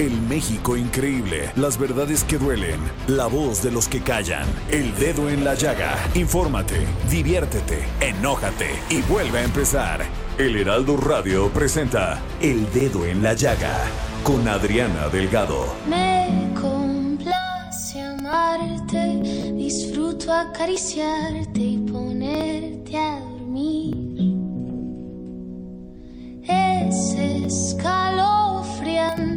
[0.00, 5.28] El México increíble, las verdades que duelen, la voz de los que callan, el dedo
[5.28, 5.94] en la llaga.
[6.14, 10.00] Infórmate, diviértete, enójate y vuelve a empezar.
[10.38, 13.76] El Heraldo Radio presenta El Dedo en la Llaga
[14.24, 15.66] con Adriana Delgado.
[15.86, 23.94] Me complace amarte, disfruto acariciarte y ponerte a dormir.
[26.48, 27.12] Es
[27.44, 29.29] escalofriante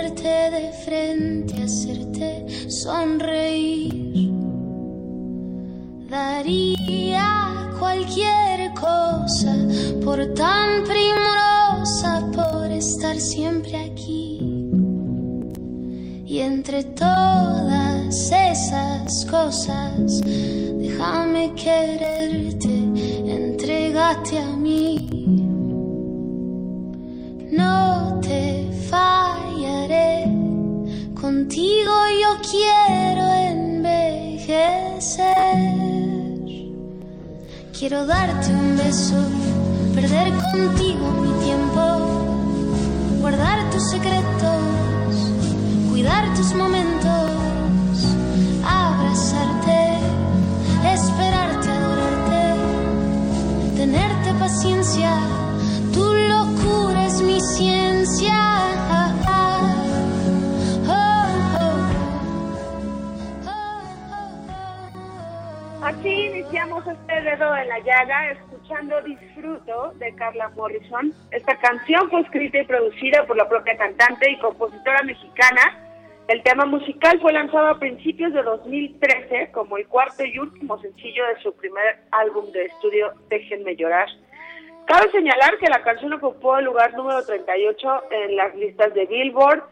[0.00, 4.32] tenerte de frente, hacerte sonreír.
[6.08, 9.54] Daría cualquier cosa
[10.02, 14.38] por tan primorosa, por estar siempre aquí.
[16.26, 22.72] Y entre todas esas cosas, déjame quererte,
[23.26, 25.08] entrégate a mí.
[27.52, 29.29] No te fallaré,
[31.40, 34.76] contigo yo quiero envejecer.
[37.76, 39.16] Quiero darte un beso,
[39.94, 41.82] perder contigo mi tiempo,
[43.22, 45.14] guardar tus secretos,
[45.88, 47.30] cuidar tus momentos,
[48.62, 49.98] abrazarte,
[50.92, 52.42] esperarte, adorarte,
[53.76, 55.12] tenerte paciencia,
[55.94, 58.59] tu locura es mi ciencia.
[66.60, 71.10] Iniciamos este dedo en la llaga escuchando Disfruto de Carla Morrison.
[71.30, 75.78] Esta canción fue escrita y producida por la propia cantante y compositora mexicana.
[76.28, 81.24] El tema musical fue lanzado a principios de 2013 como el cuarto y último sencillo
[81.28, 84.08] de su primer álbum de estudio Déjenme llorar.
[84.86, 89.62] Cabe señalar que la canción ocupó el lugar número 38 en las listas de Billboard.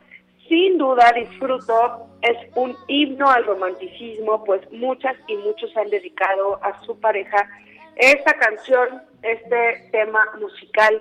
[0.49, 2.07] Sin duda, Disfruto.
[2.23, 7.49] Es un himno al romanticismo, pues muchas y muchos han dedicado a su pareja
[7.97, 11.01] esta canción, este tema musical.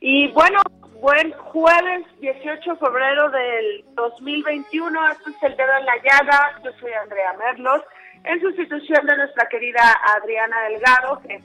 [0.00, 0.60] Y bueno,
[1.00, 6.70] buen jueves 18 de febrero del 2021, esto es El Dedo en la Llaga, yo
[6.78, 7.82] soy Andrea Merlos,
[8.24, 9.82] en sustitución de nuestra querida
[10.16, 11.42] Adriana Delgado, que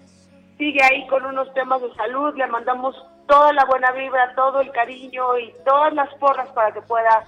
[0.57, 2.95] sigue ahí con unos temas de salud, le mandamos
[3.27, 7.25] toda la buena vibra, todo el cariño y todas las porras para que pueda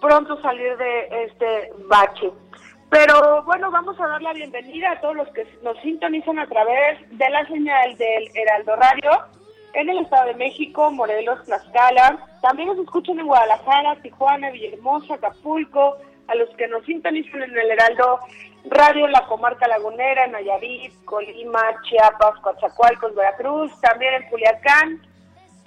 [0.00, 2.30] pronto salir de este bache.
[2.88, 6.98] Pero bueno, vamos a dar la bienvenida a todos los que nos sintonizan a través
[7.10, 9.10] de la señal del Heraldo Radio
[9.74, 12.18] en el Estado de México, Morelos, Tlaxcala.
[12.42, 17.70] También nos escuchan en Guadalajara, Tijuana, Villahermosa, Acapulco, a los que nos sintonizan en el
[17.70, 18.20] Heraldo
[18.64, 25.09] Radio la comarca lagunera, Nayarit, Colima, Chiapas, Coatzacoalcos, Veracruz, también en Culiacán.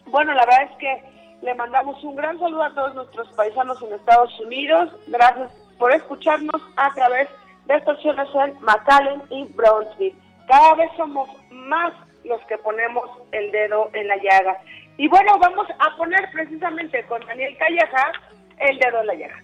[0.08, 1.04] Bueno, la verdad es que
[1.42, 4.90] le mandamos un gran saludo a todos nuestros paisanos en Estados Unidos.
[5.08, 7.28] Gracias por escucharnos a través
[7.66, 10.16] de estaciones en McAllen y Brownsville.
[10.48, 11.94] Cada vez somos más
[12.24, 14.58] los que ponemos el dedo en la llaga.
[14.98, 18.12] Y bueno, vamos a poner precisamente con Daniel Calleja
[18.60, 19.36] el dedo en la llaga.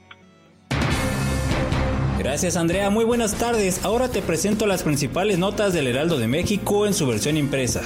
[2.20, 3.86] Gracias Andrea, muy buenas tardes.
[3.86, 7.82] Ahora te presento las principales notas del Heraldo de México en su versión impresa.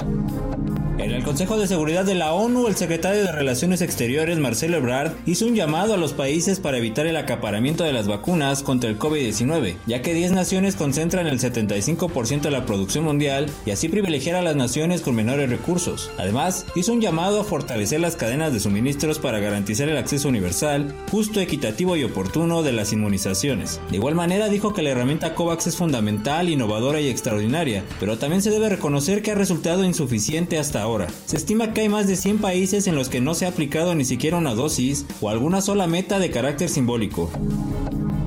[0.96, 5.12] En el Consejo de Seguridad de la ONU, el secretario de Relaciones Exteriores, Marcelo Ebrard,
[5.26, 8.98] hizo un llamado a los países para evitar el acaparamiento de las vacunas contra el
[8.98, 14.36] COVID-19, ya que 10 naciones concentran el 75% de la producción mundial y así privilegiar
[14.36, 16.12] a las naciones con menores recursos.
[16.16, 20.94] Además, hizo un llamado a fortalecer las cadenas de suministros para garantizar el acceso universal,
[21.10, 23.80] justo, equitativo y oportuno de las inmunizaciones.
[23.90, 28.42] De igual manera, dijo que la herramienta COVAX es fundamental, innovadora y extraordinaria, pero también
[28.42, 30.83] se debe reconocer que ha resultado insuficiente hasta
[31.24, 33.94] Se estima que hay más de 100 países en los que no se ha aplicado
[33.94, 37.30] ni siquiera una dosis o alguna sola meta de carácter simbólico.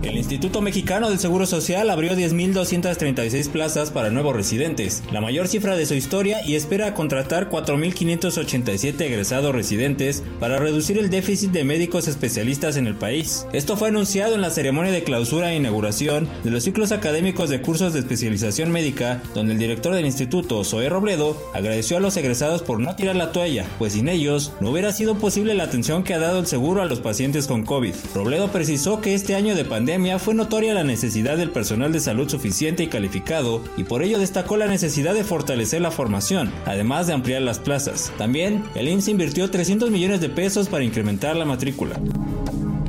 [0.07, 5.75] El Instituto Mexicano del Seguro Social abrió 10.236 plazas para nuevos residentes, la mayor cifra
[5.75, 12.07] de su historia y espera contratar 4.587 egresados residentes para reducir el déficit de médicos
[12.07, 13.48] especialistas en el país.
[13.51, 17.62] Esto fue anunciado en la ceremonia de clausura e inauguración de los ciclos académicos de
[17.62, 22.62] cursos de especialización médica, donde el director del instituto, Zoe Robledo, agradeció a los egresados
[22.62, 26.13] por no tirar la toalla, pues sin ellos no hubiera sido posible la atención que
[26.13, 27.94] ha dado el seguro a los pacientes con COVID.
[28.15, 32.30] Robledo precisó que este año de pandemia fue notoria la necesidad del personal de salud
[32.30, 37.14] suficiente y calificado y por ello destacó la necesidad de fortalecer la formación, además de
[37.14, 38.12] ampliar las plazas.
[38.18, 42.00] También, el IMSS invirtió 300 millones de pesos para incrementar la matrícula.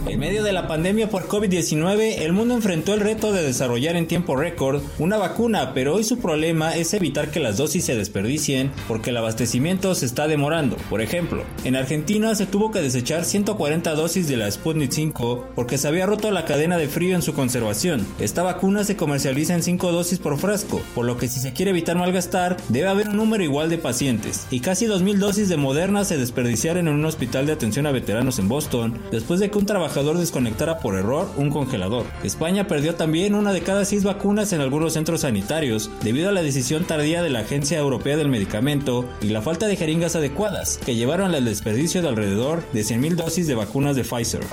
[0.07, 4.07] En medio de la pandemia por COVID-19, el mundo enfrentó el reto de desarrollar en
[4.07, 8.71] tiempo récord una vacuna, pero hoy su problema es evitar que las dosis se desperdicien
[8.87, 10.77] porque el abastecimiento se está demorando.
[10.89, 15.77] Por ejemplo, en Argentina se tuvo que desechar 140 dosis de la Sputnik 5 porque
[15.77, 18.07] se había roto la cadena de frío en su conservación.
[18.19, 21.73] Esta vacuna se comercializa en 5 dosis por frasco, por lo que si se quiere
[21.73, 24.47] evitar malgastar, debe haber un número igual de pacientes.
[24.51, 28.39] Y casi 2.000 dosis de Moderna se desperdiciaron en un hospital de atención a veteranos
[28.39, 29.88] en Boston después de que un trabajador
[30.19, 32.07] desconectara por error un congelador.
[32.23, 36.43] España perdió también una de cada seis vacunas en algunos centros sanitarios debido a la
[36.43, 40.95] decisión tardía de la Agencia Europea del Medicamento y la falta de jeringas adecuadas, que
[40.95, 44.45] llevaron al desperdicio de alrededor de 100.000 dosis de vacunas de Pfizer.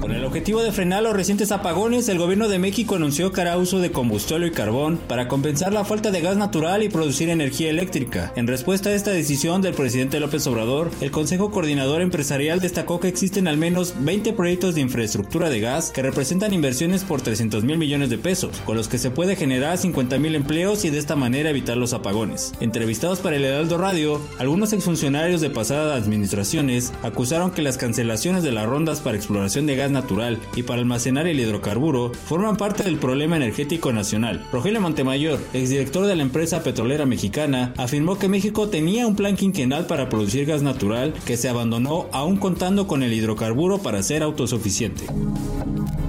[0.00, 3.58] Con el objetivo de frenar los recientes apagones, el gobierno de México anunció que hará
[3.58, 7.68] uso de combustible y carbón para compensar la falta de gas natural y producir energía
[7.68, 8.32] eléctrica.
[8.36, 13.08] En respuesta a esta decisión del presidente López Obrador, el Consejo Coordinador Empresarial destacó que
[13.08, 17.76] existen al menos 20 proyectos de infraestructura de gas que representan inversiones por 300 mil
[17.76, 21.16] millones de pesos, con los que se puede generar 50 mil empleos y de esta
[21.16, 22.52] manera evitar los apagones.
[22.60, 28.52] Entrevistados para el Heraldo Radio, algunos exfuncionarios de pasadas administraciones acusaron que las cancelaciones de
[28.52, 32.98] las rondas para exploración de gas natural y para almacenar el hidrocarburo forman parte del
[32.98, 34.46] problema energético nacional.
[34.52, 39.86] Rogelio Montemayor, exdirector de la empresa petrolera mexicana, afirmó que México tenía un plan quinquenal
[39.86, 45.06] para producir gas natural que se abandonó aún contando con el hidrocarburo para ser autosuficiente.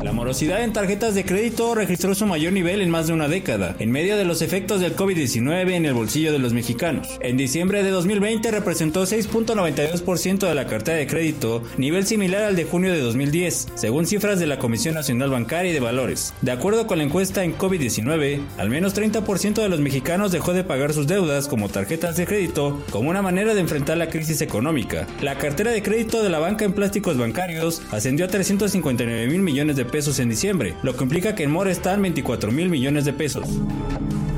[0.03, 3.75] La morosidad en tarjetas de crédito registró su mayor nivel en más de una década,
[3.79, 7.19] en medio de los efectos del COVID-19 en el bolsillo de los mexicanos.
[7.19, 12.63] En diciembre de 2020 representó 6.92% de la cartera de crédito, nivel similar al de
[12.63, 16.33] junio de 2010, según cifras de la Comisión Nacional Bancaria y de Valores.
[16.41, 20.63] De acuerdo con la encuesta en COVID-19, al menos 30% de los mexicanos dejó de
[20.63, 25.07] pagar sus deudas como tarjetas de crédito como una manera de enfrentar la crisis económica.
[25.21, 29.75] La cartera de crédito de la banca en plásticos bancarios ascendió a 359 mil millones
[29.75, 33.13] de pesos en diciembre, lo que implica que en Mora están 24 mil millones de
[33.13, 33.47] pesos.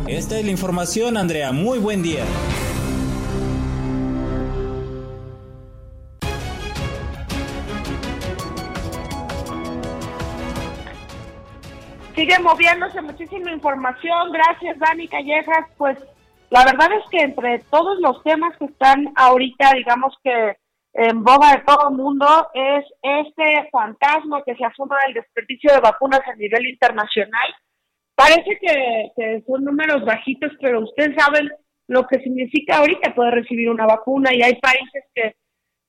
[0.08, 1.52] Esta es la información, Andrea.
[1.52, 2.26] Muy buen día.
[12.16, 14.32] Sigue moviéndose muchísima información.
[14.32, 15.68] Gracias, Dani Callejas.
[15.78, 15.98] Pues
[16.50, 20.58] la verdad es que entre todos los temas que están ahorita, digamos que
[20.94, 25.80] en boga de todo el mundo es este fantasma que se asoma del desperdicio de
[25.80, 27.56] vacunas a nivel internacional.
[28.16, 31.50] Parece que, son números bajitos, pero ustedes saben
[31.88, 35.36] lo que significa ahorita poder recibir una vacuna y hay países que,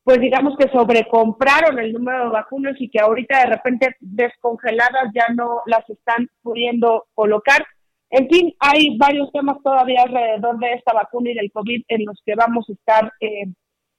[0.05, 5.29] pues digamos que sobrecompraron el número de vacunas y que ahorita de repente descongeladas ya
[5.35, 7.65] no las están pudiendo colocar.
[8.11, 12.21] En fin, hay varios temas todavía alrededor de esta vacuna y del COVID en los
[12.27, 13.47] que vamos a estar eh,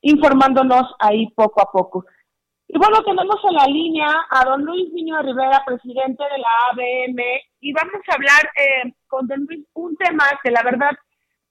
[0.01, 2.05] informándonos ahí poco a poco.
[2.67, 7.21] Y bueno, tenemos en la línea a don Luis Niño Rivera, presidente de la ABM,
[7.61, 10.91] y vamos a hablar eh, con don Luis un tema que la verdad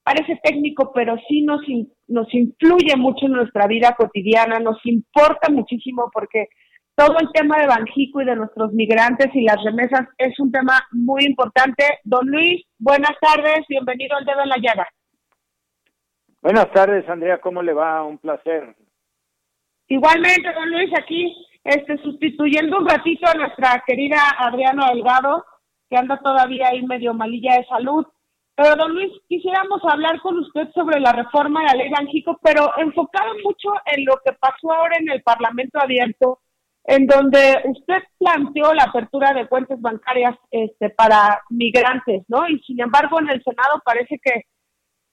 [0.03, 1.61] parece técnico, pero sí nos,
[2.09, 6.49] nos influye mucho en nuestra vida cotidiana, nos importa muchísimo porque
[6.95, 10.81] todo el tema de Banjico y de nuestros migrantes y las remesas es un tema
[10.93, 11.85] muy importante.
[12.05, 14.89] Don Luis, buenas tardes, bienvenido al Dedo en la Llaga.
[16.43, 18.03] Buenas tardes, Andrea, ¿cómo le va?
[18.03, 18.75] Un placer.
[19.89, 21.33] Igualmente, don Luis, aquí
[21.65, 25.45] este, sustituyendo un ratito a nuestra querida Adriana Delgado,
[25.89, 28.07] que anda todavía ahí medio malilla de salud.
[28.55, 32.71] Pero, don Luis, quisiéramos hablar con usted sobre la reforma de la ley Banjico, pero
[32.79, 36.41] enfocado mucho en lo que pasó ahora en el Parlamento Abierto,
[36.85, 42.47] en donde usted planteó la apertura de cuentas bancarias este, para migrantes, ¿no?
[42.49, 44.43] Y sin embargo, en el Senado parece que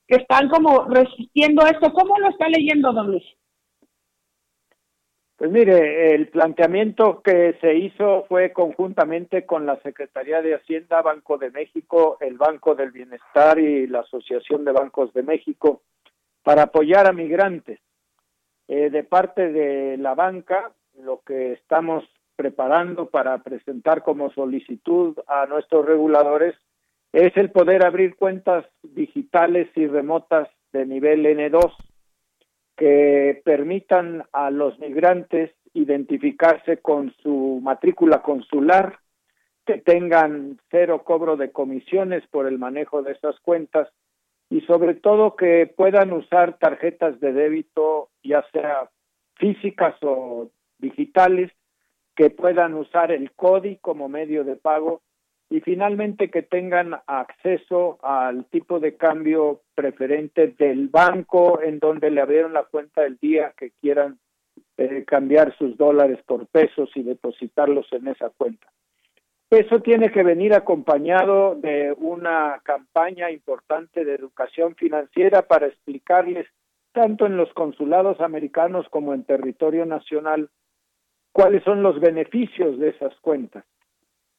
[0.09, 1.93] que están como resistiendo esto.
[1.93, 3.23] ¿Cómo lo está leyendo, don Luis?
[5.39, 11.37] Pues mire, el planteamiento que se hizo fue conjuntamente con la Secretaría de Hacienda, Banco
[11.37, 15.81] de México, el Banco del Bienestar y la Asociación de Bancos de México.
[16.43, 17.79] para apoyar a migrantes.
[18.67, 22.03] Eh, de parte de la banca, lo que estamos
[22.35, 26.55] preparando para presentar como solicitud a nuestros reguladores
[27.13, 31.71] es el poder abrir cuentas digitales y remotas de nivel N2
[32.79, 38.99] que permitan a los migrantes identificarse con su matrícula consular,
[39.65, 43.89] que tengan cero cobro de comisiones por el manejo de esas cuentas
[44.49, 48.89] y sobre todo que puedan usar tarjetas de débito, ya sea
[49.35, 51.51] físicas o digitales,
[52.15, 55.01] que puedan usar el CODI como medio de pago
[55.49, 62.21] y finalmente que tengan acceso al tipo de cambio preferente del banco en donde le
[62.21, 64.19] abrieron la cuenta el día que quieran
[64.77, 68.67] eh, cambiar sus dólares por pesos y depositarlos en esa cuenta.
[69.49, 76.45] Eso tiene que venir acompañado de una campaña importante de educación financiera para explicarles,
[76.91, 80.51] tanto en los consulados americanos como en territorio nacional,
[81.31, 83.65] cuáles son los beneficios de esas cuentas.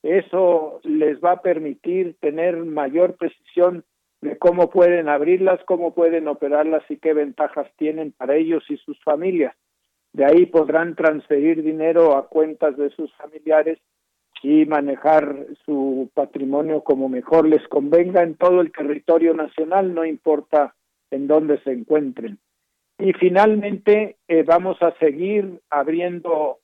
[0.02, 3.84] Eso les va a permitir tener mayor precisión
[4.20, 8.98] de cómo pueden abrirlas, cómo pueden operarlas y qué ventajas tienen para ellos y sus
[9.02, 9.54] familias.
[10.12, 13.78] De ahí podrán transferir dinero a cuentas de sus familiares
[14.42, 20.74] y manejar su patrimonio como mejor les convenga en todo el territorio nacional, no importa
[21.10, 22.38] en dónde se encuentren.
[22.98, 26.58] Y finalmente eh, vamos a seguir abriendo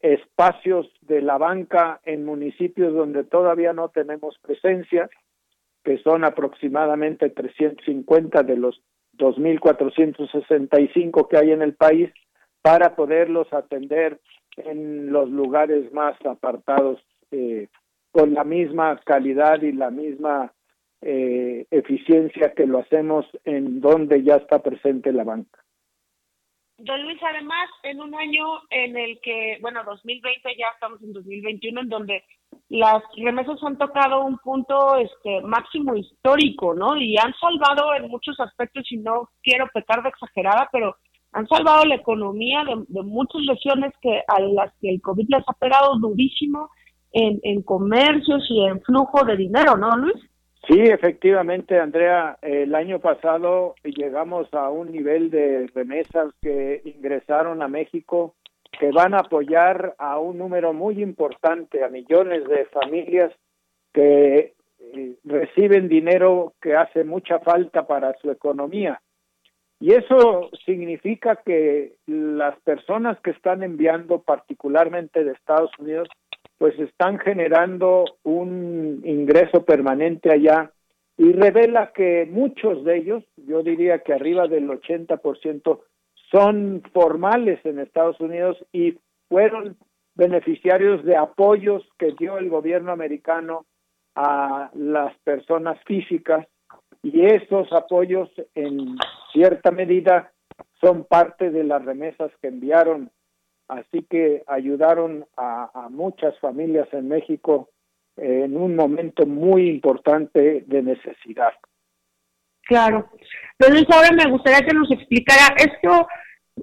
[0.00, 5.10] espacios de la banca en municipios donde todavía no tenemos presencia,
[5.82, 8.82] que son aproximadamente 350 de los
[9.16, 12.10] 2.465 que hay en el país,
[12.62, 14.20] para poderlos atender
[14.56, 17.00] en los lugares más apartados
[17.30, 17.68] eh,
[18.10, 20.52] con la misma calidad y la misma
[21.00, 25.64] eh, eficiencia que lo hacemos en donde ya está presente la banca.
[26.78, 31.80] Don Luis, además, en un año en el que, bueno, 2020, ya estamos en 2021,
[31.80, 32.24] en donde
[32.68, 36.96] las remesas han tocado un punto este máximo histórico, ¿no?
[36.96, 40.96] Y han salvado en muchos aspectos, y no quiero pecar de exagerada, pero
[41.32, 45.42] han salvado la economía de, de muchas lesiones que a las que el COVID les
[45.48, 46.70] ha pegado durísimo
[47.12, 50.16] en, en comercios y en flujo de dinero, ¿no, Luis?
[50.66, 57.68] Sí, efectivamente, Andrea, el año pasado llegamos a un nivel de remesas que ingresaron a
[57.68, 58.34] México
[58.78, 63.32] que van a apoyar a un número muy importante, a millones de familias
[63.92, 69.00] que eh, reciben dinero que hace mucha falta para su economía.
[69.80, 76.08] Y eso significa que las personas que están enviando, particularmente de Estados Unidos,
[76.58, 80.72] pues están generando un ingreso permanente allá
[81.16, 85.80] y revela que muchos de ellos, yo diría que arriba del 80%,
[86.30, 88.98] son formales en Estados Unidos y
[89.28, 89.76] fueron
[90.14, 93.64] beneficiarios de apoyos que dio el gobierno americano
[94.14, 96.46] a las personas físicas
[97.02, 98.96] y esos apoyos en
[99.32, 100.32] cierta medida
[100.80, 103.10] son parte de las remesas que enviaron
[103.68, 107.70] así que ayudaron a, muchas familias en México
[108.16, 111.52] en un momento muy importante de necesidad.
[112.62, 113.08] Claro.
[113.58, 116.06] Entonces ahora me gustaría que nos explicara esto,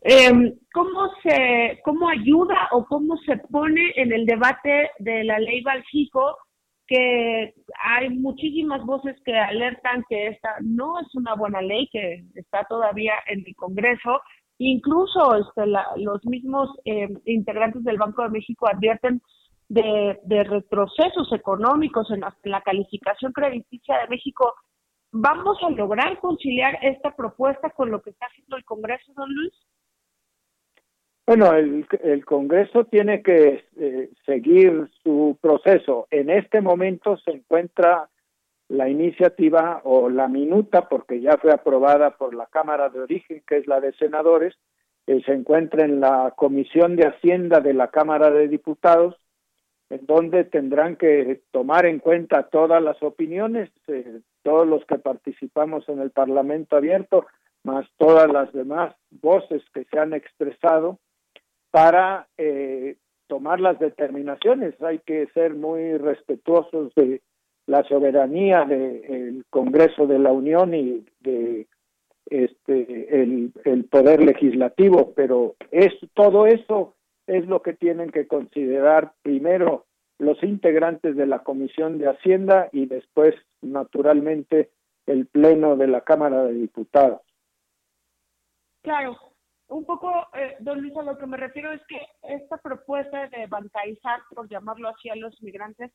[0.03, 5.61] eh, cómo se, cómo ayuda o cómo se pone en el debate de la ley
[5.61, 6.37] Baljico,
[6.87, 12.63] que hay muchísimas voces que alertan que esta no es una buena ley, que está
[12.65, 14.21] todavía en el Congreso,
[14.57, 15.65] Incluso este,
[15.97, 19.21] los mismos eh, integrantes del Banco de México advierten
[19.67, 24.53] de, retrocesos económicos en la, calificación crediticia de México.
[25.11, 29.53] ¿Vamos a lograr conciliar esta propuesta con lo que está haciendo el Congreso, don Luis?
[31.27, 36.07] Bueno, el, el Congreso tiene que eh, seguir su proceso.
[36.11, 38.09] En este momento se encuentra
[38.67, 43.57] la iniciativa o la minuta, porque ya fue aprobada por la Cámara de Origen, que
[43.57, 44.55] es la de senadores,
[45.05, 49.15] que se encuentra en la Comisión de Hacienda de la Cámara de Diputados,
[49.89, 55.87] en donde tendrán que tomar en cuenta todas las opiniones, eh, todos los que participamos
[55.89, 57.27] en el Parlamento abierto,
[57.63, 60.97] más todas las demás voces que se han expresado,
[61.69, 62.95] para eh,
[63.27, 64.81] tomar las determinaciones.
[64.81, 67.21] Hay que ser muy respetuosos de
[67.67, 71.67] la soberanía del Congreso de la Unión y de
[72.27, 76.95] este el, el poder legislativo, pero es todo eso
[77.27, 79.85] es lo que tienen que considerar primero
[80.17, 84.71] los integrantes de la Comisión de Hacienda y después, naturalmente,
[85.07, 87.21] el Pleno de la Cámara de Diputados.
[88.81, 89.17] Claro,
[89.67, 93.47] un poco, eh, don Luis, a lo que me refiero es que esta propuesta de
[93.47, 95.91] bancarizar, por llamarlo así, a los migrantes,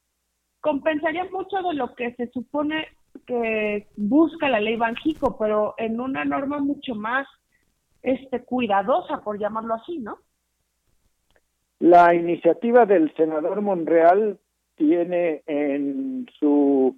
[0.60, 2.86] compensaría mucho de lo que se supone
[3.26, 7.26] que busca la ley Banjico, pero en una norma mucho más
[8.02, 10.18] este cuidadosa, por llamarlo así, ¿no?
[11.78, 14.38] La iniciativa del senador Monreal
[14.76, 16.96] tiene en su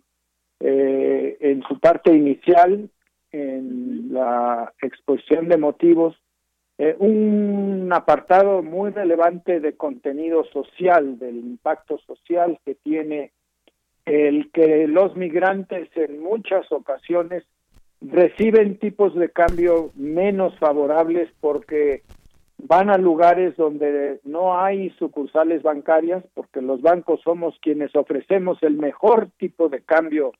[0.60, 2.88] eh, en su parte inicial,
[3.32, 6.16] en la exposición de motivos,
[6.78, 13.32] eh, un apartado muy relevante de contenido social, del impacto social que tiene
[14.04, 17.44] el que los migrantes en muchas ocasiones
[18.00, 22.02] reciben tipos de cambio menos favorables porque
[22.58, 28.76] van a lugares donde no hay sucursales bancarias, porque los bancos somos quienes ofrecemos el
[28.76, 30.32] mejor tipo de cambio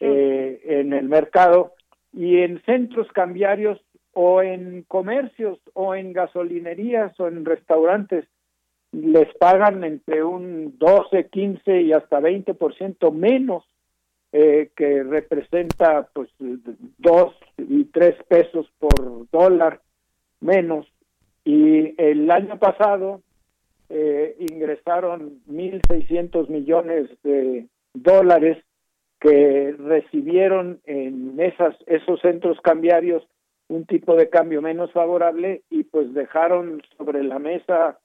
[0.00, 1.72] eh, en el mercado
[2.12, 3.80] y en centros cambiarios
[4.12, 8.26] o en comercios o en gasolinerías o en restaurantes
[8.92, 13.64] les pagan entre un 12, 15 y hasta 20% menos
[14.32, 16.28] eh, que representa pues
[16.98, 19.80] dos y tres pesos por dólar
[20.40, 20.86] menos.
[21.44, 23.22] Y el año pasado
[23.88, 28.58] eh, ingresaron 1.600 millones de dólares
[29.20, 33.26] que recibieron en esas esos centros cambiarios
[33.68, 37.98] un tipo de cambio menos favorable y pues dejaron sobre la mesa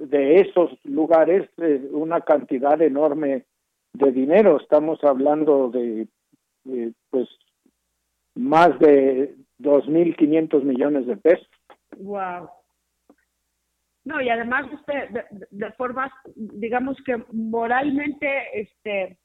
[0.00, 3.44] de esos lugares eh, una cantidad enorme
[3.92, 4.58] de dinero.
[4.60, 6.08] Estamos hablando de,
[7.10, 7.28] pues
[8.34, 11.48] más de 2.500 millones de pesos.
[11.98, 12.48] Wow.
[14.04, 19.16] No, y además usted de, de, formas, digamos que moralmente, este,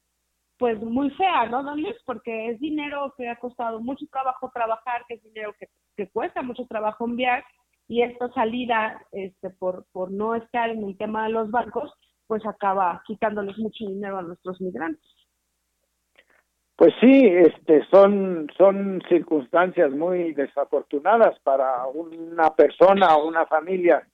[0.57, 1.83] pues muy fea, ¿no, don?
[2.05, 5.55] Porque es dinero que ha costado mucho trabajo trabajar, que es dinero
[5.95, 7.43] que cuesta mucho trabajo enviar,
[7.88, 11.94] y esta salida este, por, por no estar en el tema de los bancos,
[12.27, 15.03] pues acaba quitándoles mucho dinero a nuestros migrantes.
[16.76, 24.08] Pues sí, este, son, son circunstancias muy desafortunadas para una persona o una familia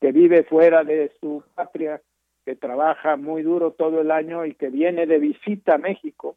[0.00, 2.00] que vive fuera de su patria,
[2.44, 6.36] que trabaja muy duro todo el año y que viene de visita a México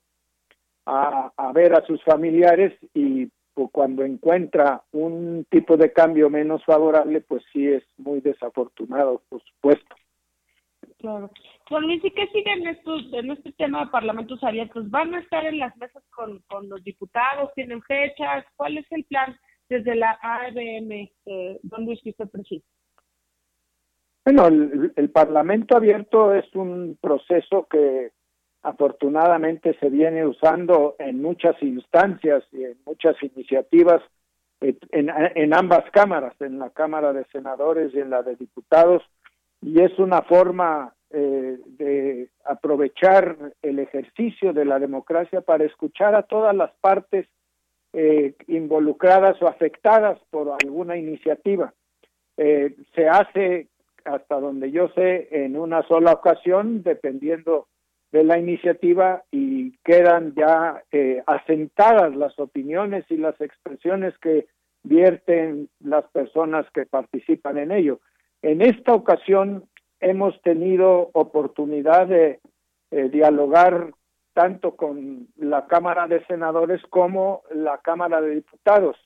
[0.86, 3.32] a, a ver a sus familiares y
[3.72, 9.96] cuando encuentra un tipo de cambio menos favorable, pues sí es muy desafortunado, por supuesto.
[10.98, 11.32] Claro.
[11.68, 14.90] Juan Luis, ¿y qué siguen estos, en este tema de parlamentos abiertos?
[14.90, 17.52] ¿Van a estar en las mesas con, con los diputados?
[17.56, 18.46] ¿Tienen fechas?
[18.56, 19.36] ¿Cuál es el plan
[19.70, 22.64] desde la ABM, eh, don Luis, que usted preside?
[24.26, 28.12] Bueno, el, el Parlamento abierto es un proceso que
[28.64, 34.02] afortunadamente se viene usando en muchas instancias y en muchas iniciativas
[34.62, 39.04] eh, en, en, ambas cámaras, en la Cámara de Senadores y en la de Diputados,
[39.62, 46.24] y es una forma eh, de aprovechar el ejercicio de la democracia para escuchar a
[46.24, 47.28] todas las partes
[47.92, 51.74] eh, involucradas o afectadas por alguna iniciativa.
[52.38, 53.68] Eh, se hace,
[54.06, 57.68] hasta donde yo sé, en una sola ocasión, dependiendo
[58.12, 64.48] de la iniciativa y quedan ya eh, asentadas las opiniones y las expresiones que
[64.84, 68.00] vierten las personas que participan en ello.
[68.42, 69.66] En esta ocasión
[70.00, 72.40] hemos tenido oportunidad de
[72.92, 73.94] eh, dialogar
[74.34, 78.98] tanto con la Cámara de Senadores como la Cámara de Diputados.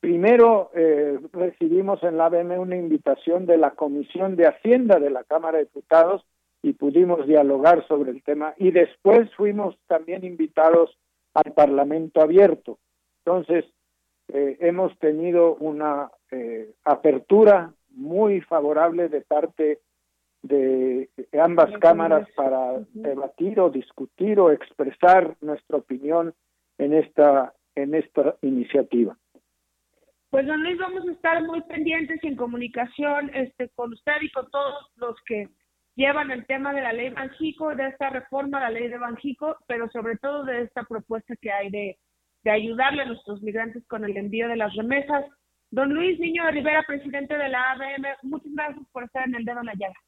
[0.00, 5.24] Primero eh, recibimos en la ABM una invitación de la Comisión de Hacienda de la
[5.24, 6.24] Cámara de Diputados
[6.62, 10.96] y pudimos dialogar sobre el tema y después fuimos también invitados
[11.34, 12.78] al Parlamento abierto.
[13.24, 13.64] Entonces,
[14.28, 19.80] eh, hemos tenido una eh, apertura muy favorable de parte
[20.42, 21.08] de
[21.40, 26.32] ambas cámaras para debatir o discutir o expresar nuestra opinión
[26.78, 29.16] en esta en esta iniciativa.
[30.30, 34.50] Pues don Luis, vamos a estar muy pendientes en comunicación este con usted y con
[34.50, 35.48] todos los que
[35.98, 39.56] llevan el tema de la ley Banjico, de esta reforma a la ley de Banjico,
[39.66, 41.98] pero sobre todo de esta propuesta que hay de,
[42.44, 45.24] de ayudarle a nuestros migrantes con el envío de las remesas.
[45.70, 49.44] Don Luis Niño de Rivera, presidente de la ABM, muchas gracias por estar en el
[49.44, 50.00] dedo en la llaga.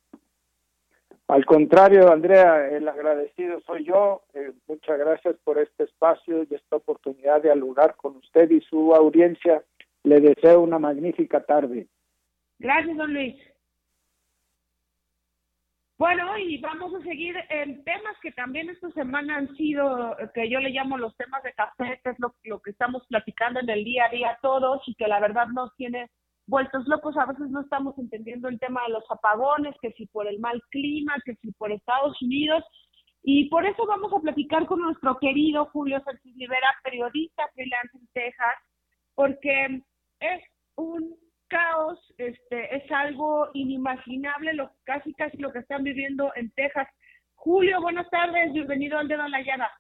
[1.27, 4.23] Al contrario, Andrea, el agradecido soy yo.
[4.35, 8.95] Eh, muchas gracias por este espacio y esta oportunidad de alugar con usted y su
[8.95, 9.63] audiencia.
[10.05, 11.89] Le deseo una magnífica tarde.
[12.61, 13.37] Gracias, don Luis.
[16.01, 20.59] Bueno, y vamos a seguir en temas que también esta semana han sido, que yo
[20.59, 23.85] le llamo los temas de café, que es lo, lo que estamos platicando en el
[23.85, 26.11] día a día todos y que la verdad nos tiene
[26.47, 27.19] vueltos locos.
[27.19, 30.63] A veces no estamos entendiendo el tema de los apagones, que si por el mal
[30.71, 32.65] clima, que si por Estados Unidos.
[33.23, 38.09] Y por eso vamos a platicar con nuestro querido Julio Sánchez Rivera, periodista freelance en
[38.15, 38.55] Texas,
[39.15, 39.83] porque
[40.21, 40.43] es
[40.77, 41.15] un
[41.51, 46.89] caos, este, es algo inimaginable, lo, casi casi lo que están viviendo en Texas.
[47.35, 49.71] Julio, buenas tardes, bienvenido al Dedo en la Llaga.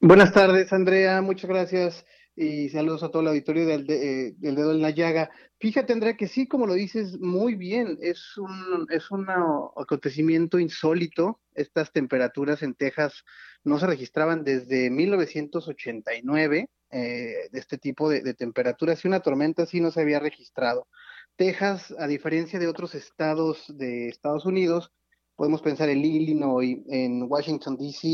[0.00, 2.06] Buenas tardes, Andrea, muchas gracias
[2.40, 5.28] y saludos a todo el auditorio del, eh, del, Dedo en la Llaga.
[5.58, 11.40] Fíjate, Andrea, que sí, como lo dices muy bien, es un, es un acontecimiento insólito.
[11.54, 13.24] Estas temperaturas en Texas
[13.64, 19.80] no se registraban desde 1989 eh, de este tipo de, temperaturas y una tormenta así
[19.80, 20.86] no se había registrado.
[21.34, 24.92] Texas, a diferencia de otros estados de Estados Unidos,
[25.34, 28.08] podemos pensar en Illinois, en Washington, D.C.,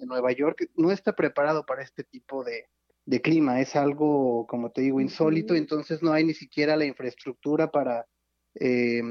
[0.00, 2.66] en, Nueva York, no está preparado para este tipo de,
[3.06, 3.60] de clima.
[3.60, 8.06] Es algo, como te digo, insólito, entonces no hay ni siquiera la infraestructura para
[8.58, 9.02] eh,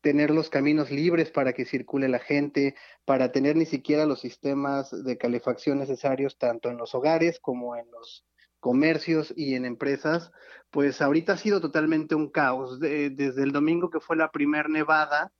[0.00, 4.90] tener los caminos libres para que circule la gente, para tener ni siquiera los sistemas
[5.04, 8.24] de calefacción necesarios tanto en los hogares como en los
[8.60, 10.32] comercios y en empresas,
[10.70, 12.80] pues ahorita ha sido totalmente un caos.
[12.80, 15.32] desde el domingo que fue la primer nevada,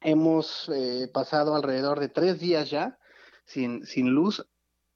[0.00, 2.98] hemos eh, pasado alrededor de tres días ya
[3.46, 4.46] sin, sin luz.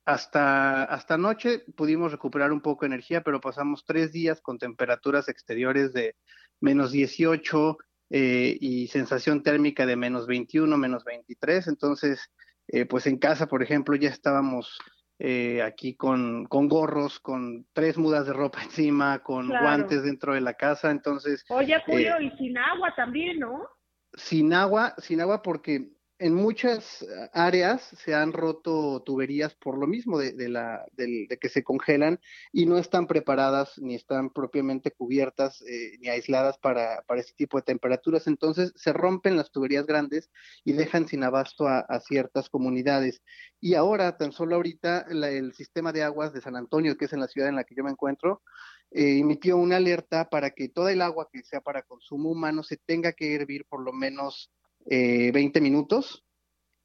[0.05, 5.29] Hasta, hasta anoche pudimos recuperar un poco de energía, pero pasamos tres días con temperaturas
[5.29, 6.17] exteriores de
[6.61, 7.79] menos 18
[8.11, 11.69] eh, y sensación térmica de menos 21, menos 23.
[11.69, 12.31] Entonces,
[12.69, 14.79] eh, pues en casa, por ejemplo, ya estábamos
[15.21, 20.41] eh, aquí con, con gorros, con tres mudas de ropa encima, con guantes dentro de
[20.41, 21.45] la casa, entonces...
[21.49, 23.69] Oye, Julio, eh, y sin agua también, ¿no?
[24.15, 25.93] Sin agua, sin agua porque
[26.25, 31.51] en muchas eh, áreas se han roto tuberías por lo mismo de, la, de, que
[31.51, 32.19] se congelan
[32.51, 37.59] y no están preparadas ni están propiamente cubiertas eh, ni aisladas para, para, este tipo
[37.59, 38.27] de temperaturas.
[38.27, 40.31] Entonces se rompen las tuberías grandes
[40.65, 43.21] y dejan sin abasto a, ciertas comunidades.
[43.61, 47.21] Y ahora, tan solo ahorita, el sistema de aguas de San Antonio, que es en
[47.21, 48.43] la ciudad en la que yo me encuentro,
[48.91, 52.79] eh, emitió una alerta para que toda el agua que sea para consumo humano se
[52.79, 54.51] tenga que hervir por lo menos
[54.87, 56.25] eh, 20 minutos.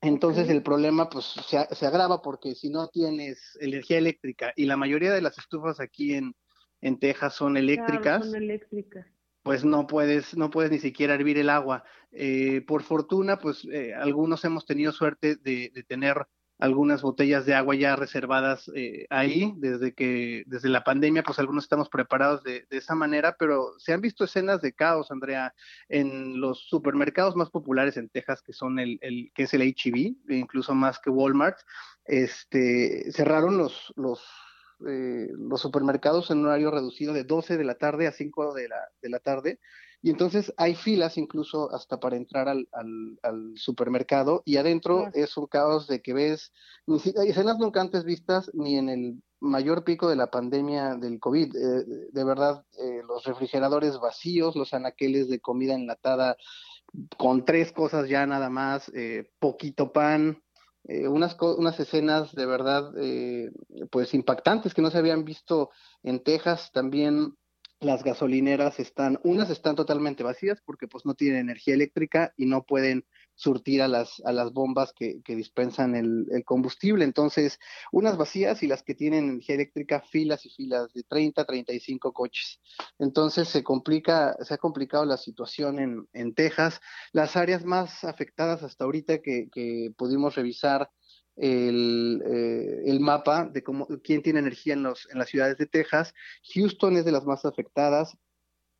[0.02, 4.78] Entonces el problema pues se, se, agrava porque si no tienes energía eléctrica y la
[4.78, 6.34] mayoría de las estufas aquí en,
[6.80, 9.06] en Texas son eléctricas, son eléctricas,
[9.44, 11.84] pues no puedes, no puedes ni siquiera hervir el agua.
[12.12, 16.26] Eh, por fortuna, pues eh, algunos hemos tenido suerte de, de tener
[16.60, 21.63] algunas botellas de agua ya reservadas eh, ahí desde que desde la pandemia pues algunos
[21.63, 25.56] estamos preparados de, de, esa manera pero se han visto escenas de caos Andrea
[25.88, 30.15] en los supermercados más populares en Texas que son el, el que es el HEB
[30.28, 31.58] incluso más que Walmart
[32.04, 34.22] este cerraron los los
[34.88, 38.69] eh, los supermercados en un horario reducido de 12 de la tarde a 5 de
[38.69, 39.60] la, de la tarde
[40.02, 45.48] y entonces hay filas incluso hasta para entrar al, al, supermercado y adentro es un
[45.48, 46.54] caos de que ves
[46.88, 51.56] escenas nunca antes vistas ni en el mayor pico de la pandemia del COVID.
[51.56, 56.38] Eh, de verdad, eh, los refrigeradores vacíos, los anaqueles de comida enlatada
[57.18, 60.42] con tres cosas ya nada más, eh, poquito pan,
[60.86, 62.92] unas, unas escenas de verdad
[63.92, 65.70] pues impactantes que no se habían visto
[66.02, 67.36] en Texas, también
[67.82, 72.63] las gasolineras están, unas están totalmente vacías porque pues no tienen energía eléctrica y no
[72.63, 77.06] pueden surtir a las, a las bombas que, que dispensan el, combustible.
[77.06, 77.58] Entonces,
[77.94, 82.60] unas vacías y las que tienen energía eléctrica, filas y filas de 30, 35 coches.
[82.98, 86.82] Entonces, se complica, se ha complicado la situación en, en Texas.
[87.13, 90.89] Las áreas más afectadas hasta ahorita que, que pudimos revisar
[91.41, 96.13] eh, el, mapa de cómo, quién tiene energía en, los, en las ciudades de Texas.
[96.54, 98.17] Houston es de las más afectadas,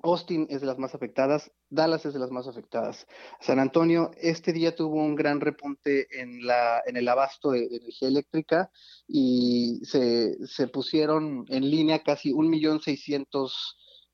[0.02, 3.06] Austin es de las más afectadas, Dallas es de las más afectadas.
[3.42, 7.78] San Antonio este día tuvo un gran repunte en, la, en el abasto de, de
[7.78, 8.72] energía eléctrica
[9.08, 13.52] y se, se, pusieron en línea casi 1.600.000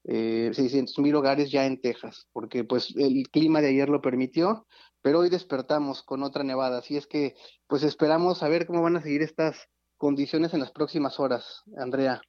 [0.08, 4.68] eh, 600 mil hogares ya en Texas, porque pues el clima de ayer lo permitió,
[5.02, 7.34] pero hoy despertamos con otra nevada, así es que
[7.68, 12.22] pues esperamos a ver cómo van a seguir estas condiciones en las próximas horas, Andrea.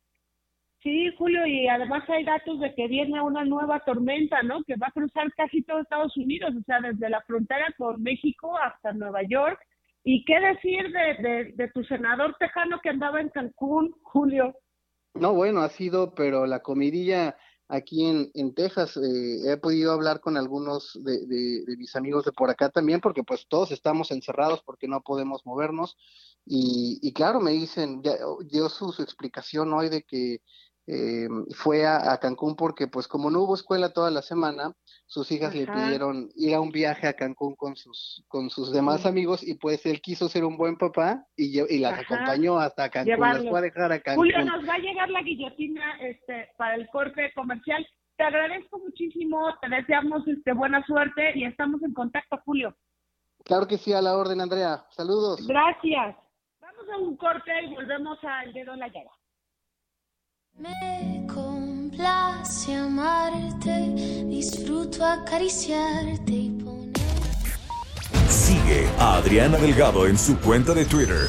[0.83, 4.63] Sí, Julio, y además hay datos de que viene una nueva tormenta, ¿no?
[4.65, 8.57] Que va a cruzar casi todo Estados Unidos, o sea, desde la frontera con México
[8.57, 9.59] hasta Nueva York.
[10.05, 14.55] ¿Y qué decir de, de, de tu senador tejano que andaba en Cancún, Julio?
[15.15, 17.37] No, bueno, ha sido, pero la comidilla
[17.69, 18.97] aquí en, en Texas.
[18.97, 23.47] Eh, he podido hablar con algunos de, mis amigos de por acá también, porque pues
[23.49, 25.97] todos estamos encerrados porque no podemos movernos.
[26.45, 30.43] Y, y claro, me dicen, ya, dio su, su explicación hoy de que
[30.87, 34.73] eh, fue a, Cancún porque pues como no hubo escuela toda la semana,
[35.07, 39.05] sus hijas le pidieron ir a un viaje a Cancún con sus, con sus demás
[39.05, 43.19] amigos y pues él quiso ser un buen papá y, y las acompañó hasta Cancún,
[43.19, 44.27] las fue a dejar a Cancún.
[44.27, 47.87] Julio, nos va a llegar la guillotina este, para el corte comercial.
[48.17, 52.75] Te agradezco muchísimo, te deseamos este, buena suerte y estamos en contacto, Julio.
[53.45, 54.85] Claro que sí, a la orden, Andrea.
[54.91, 55.47] Saludos.
[55.47, 56.17] Gracias.
[56.61, 59.11] Vamos a un corte y volvemos al dedo en la llaga.
[60.59, 66.93] Me complace amarte, disfruto acariciarte y poner.
[68.31, 71.29] Sigue a Adriana Delgado en su cuenta de Twitter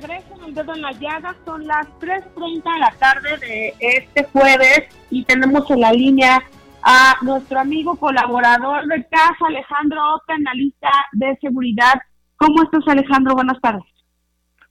[0.00, 1.34] Regreso en el dedo en la llaga.
[1.44, 6.42] Son las 3.30 de la tarde de este jueves y tenemos en la línea
[6.82, 11.94] a nuestro amigo colaborador de casa, Alejandro Oca, analista de seguridad.
[12.36, 13.34] ¿Cómo estás, Alejandro?
[13.34, 13.84] Buenas tardes.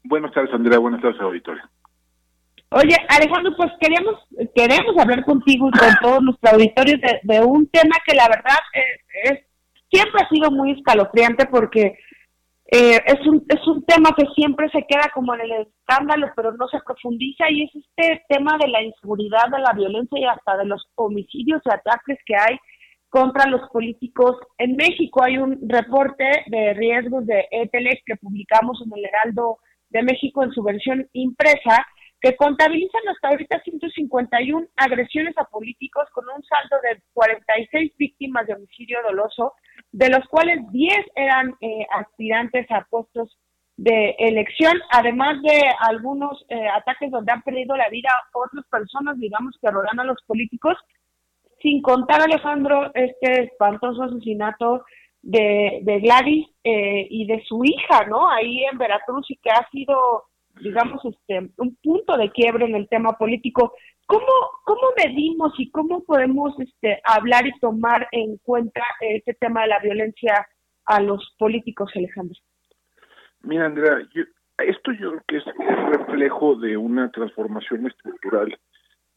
[0.03, 0.79] Buenas tardes, Andrea.
[0.79, 1.63] Buenas tardes, auditorio.
[2.71, 4.15] Oye, Alejandro, pues queríamos,
[4.55, 8.57] queremos hablar contigo y con todos nuestros auditorios de, un tema que la verdad
[9.23, 9.39] es,
[9.91, 11.97] siempre ha sido muy escalofriante porque
[12.71, 16.51] eh, es, un, es un tema que siempre se queda como en el escándalo, pero
[16.53, 20.57] no se profundiza y es este tema de la inseguridad, de la violencia y hasta
[20.57, 22.57] de los homicidios y ataques que hay
[23.09, 24.37] contra los políticos.
[24.59, 29.57] En México hay un reporte de riesgos de ETELEC que publicamos en el Heraldo
[29.89, 31.87] de México en su versión impresa,
[32.21, 38.53] que contabilizan hasta ahorita 151 agresiones a políticos con un saldo de 46 víctimas de
[38.53, 39.53] homicidio doloso,
[39.91, 43.37] de los cuales 10 eran eh, aspirantes a puestos
[43.77, 49.57] de elección, además de algunos eh, ataques donde han perdido la vida otras personas, digamos,
[49.61, 50.75] que rodean a los políticos,
[51.61, 54.83] sin contar, Alejandro, este espantoso asesinato
[55.21, 58.29] de, de Gladys eh, y de su hija, ¿no?
[58.29, 59.97] Ahí en Veracruz y que ha sido
[60.61, 63.73] digamos, este, un punto de quiebre en el tema político.
[64.05, 64.25] ¿Cómo,
[64.63, 69.79] cómo medimos y cómo podemos este, hablar y tomar en cuenta este tema de la
[69.79, 70.47] violencia
[70.85, 72.35] a los políticos, Alejandro?
[73.41, 73.99] Mira, Andrea,
[74.57, 75.43] esto yo creo que es
[75.97, 78.57] reflejo de una transformación estructural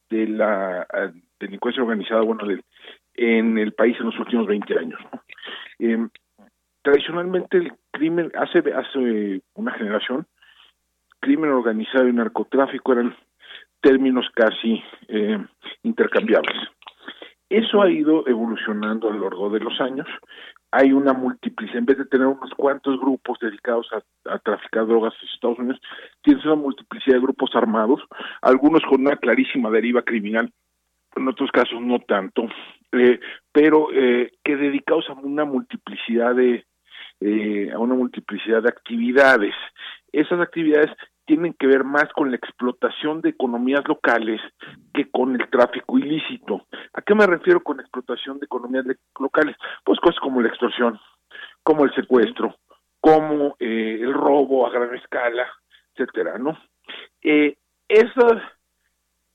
[0.09, 0.87] de la
[1.39, 2.43] delincuencia organizada, bueno,
[3.15, 4.99] en el país en los últimos 20 años.
[5.79, 6.09] Em,
[6.83, 10.27] tradicionalmente el crimen hace hace una generación
[11.23, 13.15] crimen organizado y narcotráfico eran
[13.79, 15.37] términos casi eh,
[15.83, 16.55] intercambiables.
[17.49, 20.07] Eso ha ido evolucionando a lo largo de los años.
[20.71, 25.29] Hay una multiplicidad, en vez de tener unos cuantos grupos dedicados a, traficar drogas en
[25.29, 25.79] Estados Unidos,
[26.23, 28.01] tienes una multiplicidad de grupos armados,
[28.41, 30.51] algunos con una clarísima deriva criminal,
[31.15, 32.49] en otros casos no tanto,
[32.91, 33.19] eh,
[33.51, 36.65] pero eh, que dedicados a una multiplicidad de
[37.73, 39.55] a una multiplicidad de actividades.
[40.11, 40.91] Esas actividades
[41.25, 44.41] tienen que ver más con la explotación de economías locales
[44.93, 46.67] que con el tráfico ilícito.
[46.93, 48.85] ¿A qué me refiero con explotación de economías
[49.19, 49.55] locales?
[49.83, 50.99] Pues cosas como la extorsión,
[51.63, 52.55] como el secuestro,
[52.99, 55.47] como eh, el robo a gran escala,
[55.93, 56.57] etcétera, ¿no?
[57.21, 57.55] Eh,
[57.87, 58.41] esas,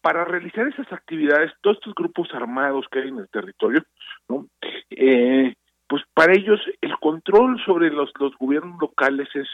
[0.01, 3.83] para realizar esas actividades, todos estos grupos armados que hay en el territorio,
[4.29, 4.47] ¿no?
[4.91, 5.55] Eh,
[5.87, 9.49] pues para ellos el control sobre los, los gobiernos locales es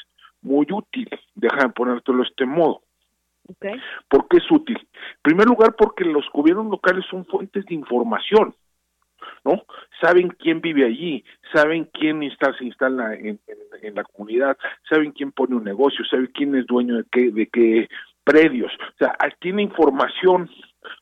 [0.44, 2.82] muy útil, déjame ponértelo de este modo.
[3.46, 3.74] Okay.
[4.08, 4.78] ¿Por qué es útil?
[4.78, 8.54] En primer lugar, porque los gobiernos locales son fuentes de información,
[9.44, 9.64] ¿no?
[10.00, 13.38] Saben quién vive allí, saben quién está, se instala en,
[13.82, 14.56] en, la comunidad,
[14.88, 17.88] saben quién pone un negocio, saben quién es dueño de qué, de qué
[18.24, 20.48] predios, o sea, tiene información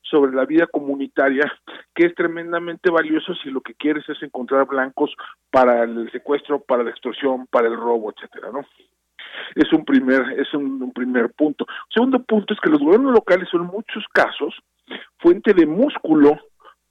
[0.02, 1.50] sobre la vida comunitaria
[1.94, 5.14] que es tremendamente valioso si lo que quieres es encontrar blancos
[5.50, 8.66] para el secuestro, para la extorsión, para el robo, etcétera, ¿no?
[9.54, 11.66] Es un primer es un, primer punto.
[11.88, 14.54] Segundo punto es que los gobiernos locales son en muchos casos
[15.18, 16.38] fuente de músculo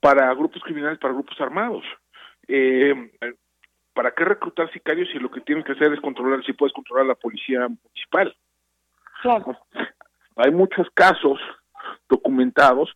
[0.00, 1.84] para grupos criminales, para grupos armados.
[2.48, 3.12] Eh,
[3.94, 7.06] ¿Para qué reclutar sicarios si lo que tienes que hacer es controlar, si puedes controlar
[7.06, 8.34] la policía municipal?
[9.20, 9.58] Claro.
[10.36, 11.38] Hay muchos casos
[12.08, 12.90] documentados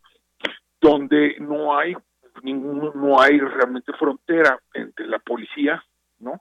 [0.80, 1.94] donde no hay
[2.42, 5.82] ningún, no hay realmente frontera entre la policía,
[6.18, 6.40] ¿no?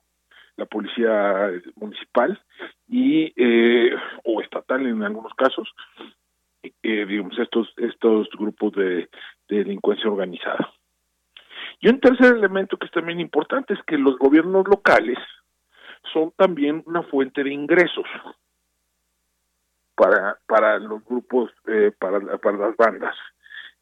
[0.57, 2.41] La policía municipal
[2.87, 5.69] y eh, o estatal en algunos casos,
[6.63, 9.09] eh, digamos estos estos grupos de,
[9.49, 10.73] de delincuencia organizada.
[11.81, 15.17] Y un tercer elemento que es también importante es que los gobiernos locales
[16.13, 18.05] son también una fuente de ingresos
[19.95, 23.15] para, para los grupos, eh, para, para las bandas.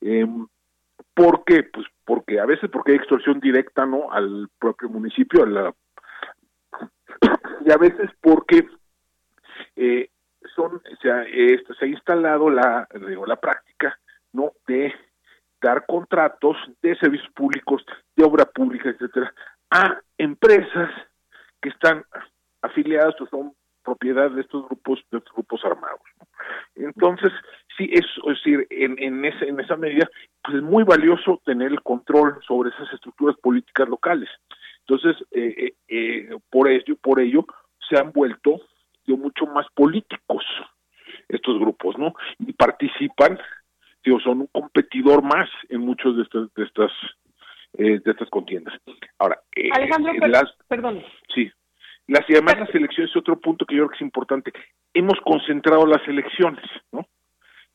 [0.02, 0.26] Eh,
[1.14, 1.64] ¿Por qué?
[1.64, 5.74] Pues porque a veces porque hay extorsión directa no al propio municipio, a la,
[7.66, 8.68] y a veces porque
[9.76, 10.10] eh,
[10.56, 13.98] son se ha, se ha instalado la digo, la práctica
[14.34, 14.94] no de
[15.62, 19.34] dar contratos de servicios públicos, de obra pública, etcétera,
[19.72, 20.90] a empresas
[21.62, 22.04] que están
[22.62, 26.02] afiliadas o son propiedad de estos grupos de estos grupos armados
[26.76, 27.32] entonces
[27.78, 30.10] sí es, es decir en, en esa en esa medida
[30.42, 34.30] pues es muy valioso tener el control sobre esas estructuras políticas locales
[34.88, 37.46] entonces eh, eh, eh por ello por ello
[37.90, 38.62] se han vuelto
[39.06, 40.44] digo, mucho más políticos
[41.28, 43.40] estos grupos no y participan
[44.04, 46.92] digo son un competidor más en muchos de estas de estas
[47.78, 48.74] eh, de estas contiendas
[49.20, 49.40] ahora
[49.74, 50.14] Alejandro
[50.68, 51.52] perdón sí
[52.08, 54.52] las, y además las elecciones es otro punto que yo creo que es importante.
[54.94, 57.08] Hemos concentrado las elecciones, ¿no?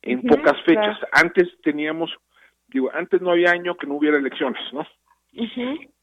[0.03, 0.99] En pocas fechas.
[1.13, 2.15] Antes teníamos,
[2.69, 4.87] digo, antes no había año que no hubiera elecciones, ¿no?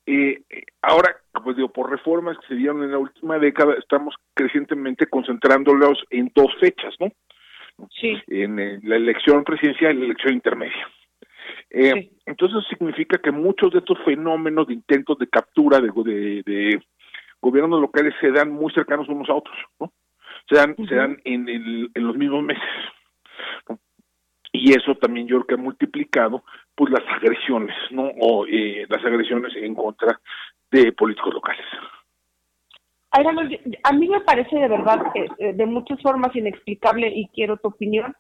[0.06, 0.44] Eh,
[0.82, 6.04] ahora, pues digo, por reformas que se dieron en la última década, estamos crecientemente concentrándolos
[6.10, 7.12] en dos fechas, ¿no?
[8.00, 8.18] Sí.
[8.28, 10.88] En, la elección presidencial y la elección intermedia.
[11.72, 15.90] Eh, Entonces significa que muchos de estos fenómenos de intentos de captura de,
[16.46, 16.80] de
[17.42, 19.92] gobiernos locales se dan muy cercanos unos a otros, ¿no?
[20.50, 22.64] Se dan, se dan en, el, en los mismos meses.
[24.52, 26.44] Y eso también yo creo que ha multiplicado
[26.76, 28.12] pues las agresiones, ¿no?
[28.20, 30.20] O eh, las agresiones en contra
[30.72, 31.66] de políticos locales.
[33.84, 37.70] a mí me parece de verdad que eh, de muchas formas inexplicable y quiero tu
[37.70, 38.14] opinión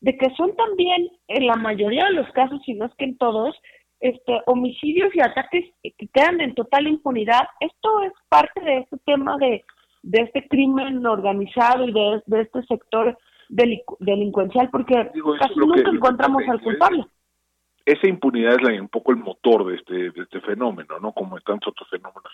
[0.00, 3.16] de que son también en la mayoría de los casos, si no es que en
[3.18, 3.56] todos,
[4.00, 7.42] este, homicidios y ataques que quedan en total impunidad.
[7.60, 9.64] Esto es parte de este tema de,
[10.02, 13.16] de este crimen organizado y de, de este sector
[13.48, 17.04] delincuencial, porque casi nunca encontramos al culpable.
[17.84, 21.12] Esa impunidad es un poco el motor de este, de este fenómeno, ¿no?
[21.12, 22.32] Como en tantos otros fenómenos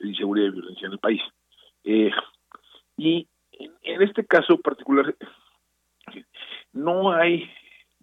[0.00, 1.22] de inseguridad y violencia en el país.
[1.84, 2.10] Eh,
[2.96, 5.14] y en, este caso particular,
[6.72, 7.50] no hay,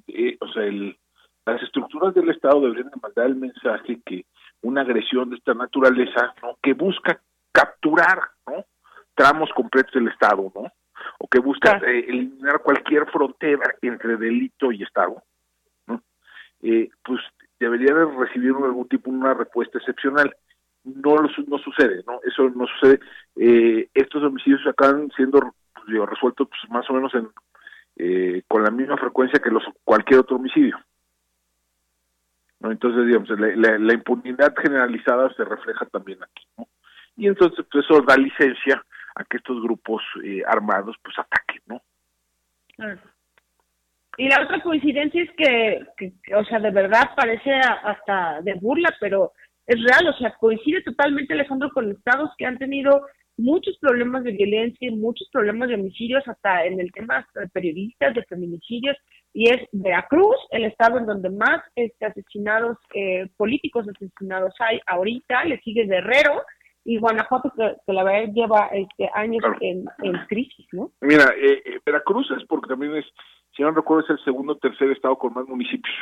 [0.07, 0.97] eh, o sea, el,
[1.45, 4.25] las estructuras del Estado deberían mandar el mensaje que
[4.61, 6.57] una agresión de esta naturaleza, ¿no?
[6.61, 7.19] que busca
[7.51, 8.65] capturar, ¿no?
[9.15, 10.71] tramos completos del Estado, ¿no?
[11.19, 15.23] O que busca eh, eliminar cualquier frontera entre delito y Estado.
[16.63, 17.21] Eh, pues
[17.59, 20.35] debería de recibir algún tipo una respuesta excepcional.
[20.83, 22.19] No no sucede, ¿no?
[22.25, 22.99] Eso no sucede.
[23.35, 27.29] Eh, estos homicidios acaban siendo pues, resueltos pues, más o menos en
[27.97, 30.79] eh, con la misma frecuencia que los cualquier otro homicidio.
[32.59, 32.71] ¿no?
[32.71, 36.67] Entonces, digamos, la, impunidad generalizada se refleja también aquí, ¿no?
[37.17, 38.83] Y entonces, pues eso da licencia
[39.15, 41.81] a que estos grupos eh, armados, pues, ataquen, ¿no?
[44.17, 48.93] Y la otra coincidencia es que, que, o sea, de verdad parece hasta de burla,
[48.99, 49.31] pero
[49.67, 53.01] es real, o sea, coincide totalmente Alejandro con estados que han tenido
[53.37, 58.23] muchos problemas de violencia, muchos problemas de homicidios, hasta en el tema de periodistas, de
[58.23, 58.97] feminicidios,
[59.33, 65.45] y es Veracruz, el estado en donde más este, asesinados, eh, políticos asesinados hay ahorita,
[65.45, 66.41] le sigue Guerrero,
[66.83, 69.85] y Guanajuato que, la verdad lleva este, años en,
[70.27, 70.91] crisis, ¿no?
[71.01, 73.05] Mira, eh, eh, Veracruz es porque también es,
[73.55, 75.95] si no recuerdo, es el segundo o tercer estado con más municipios,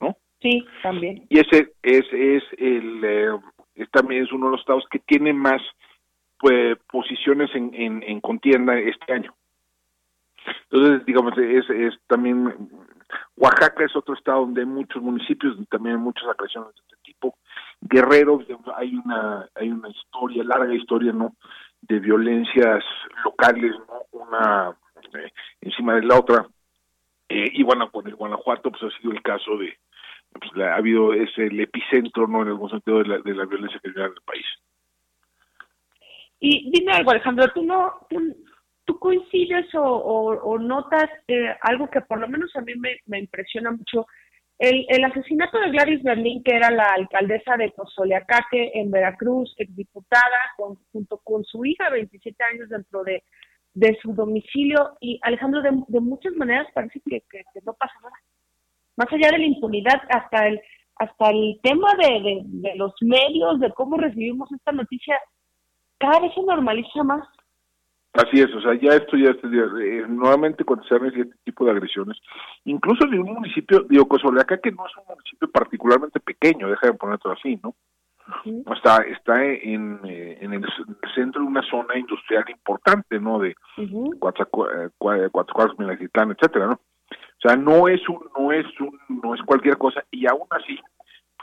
[0.00, 0.16] ¿no?
[0.40, 1.26] Sí, también.
[1.28, 3.40] Y ese es, es el,
[3.90, 5.62] también es uno de los estados que tiene más
[6.38, 9.34] pues, posiciones en, en, en contienda este año.
[10.70, 12.52] Entonces, digamos, es, es también
[13.36, 17.36] Oaxaca es otro estado donde hay muchos municipios, también hay muchas agresiones de este tipo.
[17.80, 18.40] Guerrero,
[18.76, 21.34] hay una hay una historia, larga historia, ¿no?
[21.82, 22.84] De violencias
[23.24, 24.20] locales, ¿no?
[24.20, 24.76] Una
[25.14, 26.46] eh, encima de la otra.
[27.34, 29.76] Eh, y bueno, con el Guanajuato, pues ha sido el caso de,
[30.30, 32.42] pues, ha habido ese el epicentro, ¿no?
[32.42, 34.46] En algún sentido de la, de la violencia que vive en el país.
[36.38, 38.06] Y dime algo, Alejandro, tú no,
[38.84, 44.06] tú, coincides o, notas eh, algo que por lo menos a mí me, impresiona mucho.
[44.56, 50.38] El, el, asesinato de Gladys Berlín, que era la alcaldesa de Cozoleacaque en Veracruz, exdiputada,
[50.56, 53.24] con, junto con su hija, 27 años, dentro de,
[53.74, 54.96] de su domicilio.
[55.00, 58.16] Y Alejandro, de, de muchas maneras parece que, que, no pasa nada.
[58.96, 60.60] Más allá de la impunidad, hasta el
[60.96, 65.18] hasta el tema de, de los medios, de cómo recibimos esta noticia,
[65.98, 67.26] cada vez se normaliza más.
[68.12, 72.16] Así es, o sea, ya esto ya eh, nuevamente cuando se este tipo de agresiones,
[72.64, 76.94] incluso en un municipio, digo, Cozoleaca, que no es un municipio particularmente pequeño, deja de
[76.94, 77.74] ponerlo así, ¿no?
[78.74, 80.64] Está, está en, eh, en el
[81.14, 83.38] centro de una zona industrial importante, ¿no?
[83.38, 83.54] De
[84.18, 84.48] cuatro,
[84.96, 86.72] cuatro, cuatro mil etcétera, ¿no?
[86.72, 90.78] O sea, no es un, no es un, no es cualquier cosa, y aún así,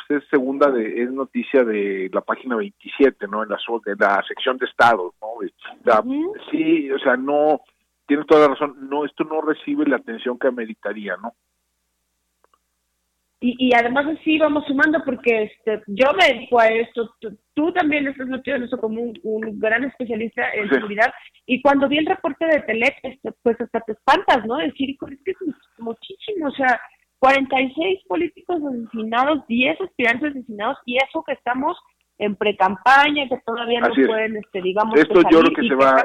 [0.09, 3.43] es segunda de es noticia de la página 27, ¿no?
[3.43, 5.27] En la de la sección de estados, ¿no?
[6.49, 7.61] Sí, o sea, no
[8.07, 11.33] tienes toda la razón, no esto no recibe la atención que ameritaría, ¿no?
[13.43, 17.11] Y, y además así vamos sumando porque este yo me dedico a esto,
[17.55, 21.11] tú, también estás metido en eso como un, gran especialista en seguridad
[21.47, 24.57] y cuando vi el reporte de Telec, este, pues hasta te espantas, ¿no?
[24.57, 25.37] Decir, es que es
[25.79, 26.79] muchísimo, o sea,
[27.21, 31.77] 46 políticos asesinados, 10 aspirantes asesinados, y eso que estamos
[32.17, 36.03] en precampaña, que todavía no pueden, este, digamos, esto yo creo que se va,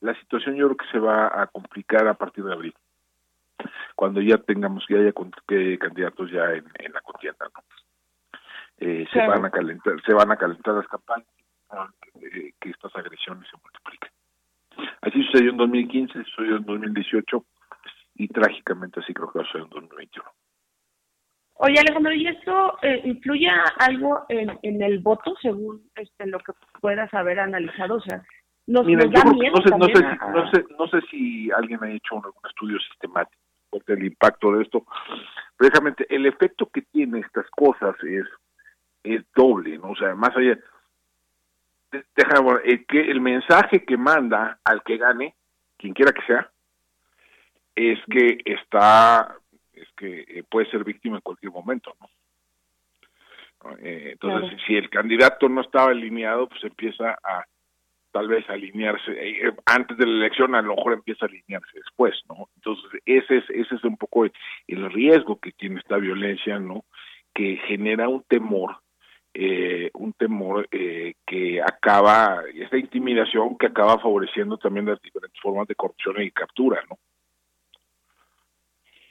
[0.00, 2.74] la situación yo creo que se va a complicar a partir de abril,
[3.98, 5.12] cuando ya tengamos que haya
[5.76, 7.62] candidatos ya en, la contienda, ¿no?
[8.78, 11.26] Eh, se van a calentar, se van a calentar las campañas,
[12.22, 14.10] eh, que estas agresiones se multipliquen.
[15.00, 17.44] Así sucedió en 2015, sucedió en 2018
[18.14, 20.30] y trágicamente así creo que va a ser en 2021.
[21.54, 26.52] Oye Alejandro, ¿y esto eh, influye algo en, en, el voto según este, lo que
[26.80, 27.96] puedas haber analizado?
[27.96, 28.22] O sea,
[28.68, 32.14] nos, da miedo no, sé, no, sé, no, sé, no sé si alguien ha hecho
[32.14, 33.47] algún estudio sistemático
[33.86, 34.84] del impacto de esto.
[35.56, 38.26] Precisamente el efecto que tiene estas cosas es,
[39.02, 39.90] es doble, ¿no?
[39.90, 40.58] O sea, más allá,
[42.16, 45.34] déjame, el, que, el mensaje que manda al que gane,
[45.76, 46.50] quien quiera que sea,
[47.74, 49.36] es que está,
[49.72, 52.08] es que eh, puede ser víctima en cualquier momento, ¿no?
[53.80, 57.44] Eh, entonces, si el candidato no estaba alineado, pues empieza a
[58.18, 62.16] tal vez alinearse eh, antes de la elección, a lo mejor empieza a alinearse después,
[62.28, 62.48] ¿no?
[62.56, 66.84] Entonces, ese es ese es un poco el riesgo que tiene esta violencia, ¿no?
[67.32, 68.78] Que genera un temor
[69.34, 75.68] eh, un temor eh, que acaba, esta intimidación que acaba favoreciendo también las diferentes formas
[75.68, 76.98] de corrupción y captura, ¿no?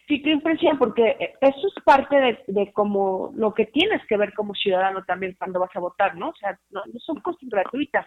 [0.05, 4.33] Sí, qué impresión, porque eso es parte de, de como lo que tienes que ver
[4.33, 6.29] como ciudadano también cuando vas a votar, ¿no?
[6.29, 8.05] O sea, no, son cosas gratuitas.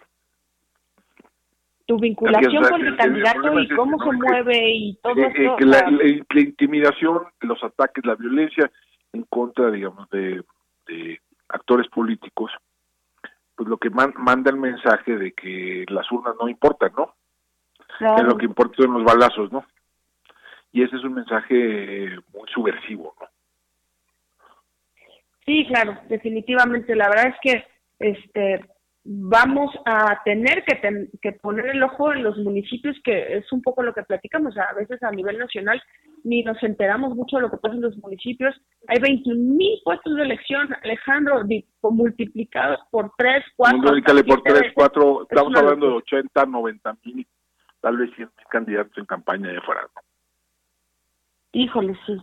[1.91, 5.65] Tu vinculación con el candidato y cómo se mueve y todo eh, eh, eso.
[5.65, 8.71] la, intimidación, los ataques, la violencia
[9.11, 10.41] en contra, digamos, de,
[11.49, 12.49] actores políticos,
[13.55, 17.13] pues lo que manda el mensaje de que las urnas no importan, ¿no?
[17.99, 19.65] Que lo que importa son los balazos, ¿no?
[20.71, 23.27] y ese es un mensaje muy subversivo, ¿no?
[25.45, 26.95] Sí, claro, definitivamente.
[26.95, 27.65] La verdad es que
[27.99, 28.65] este
[29.03, 33.81] vamos a tener que, que poner el ojo en los municipios, que es un poco
[33.81, 35.81] lo que platicamos a veces a nivel nacional,
[36.23, 38.55] ni nos enteramos mucho de lo que pasa en los municipios.
[38.87, 41.43] Hay 21 mil puestos de elección, Alejandro,
[41.81, 43.77] multiplicados por 3, 4.
[43.77, 47.27] Multiplícale por 3, 4, estamos hablando de 80, 90 mil,
[47.81, 49.81] tal vez 100 mil candidatos en campaña de fuera.
[51.53, 52.17] Híjole, sí.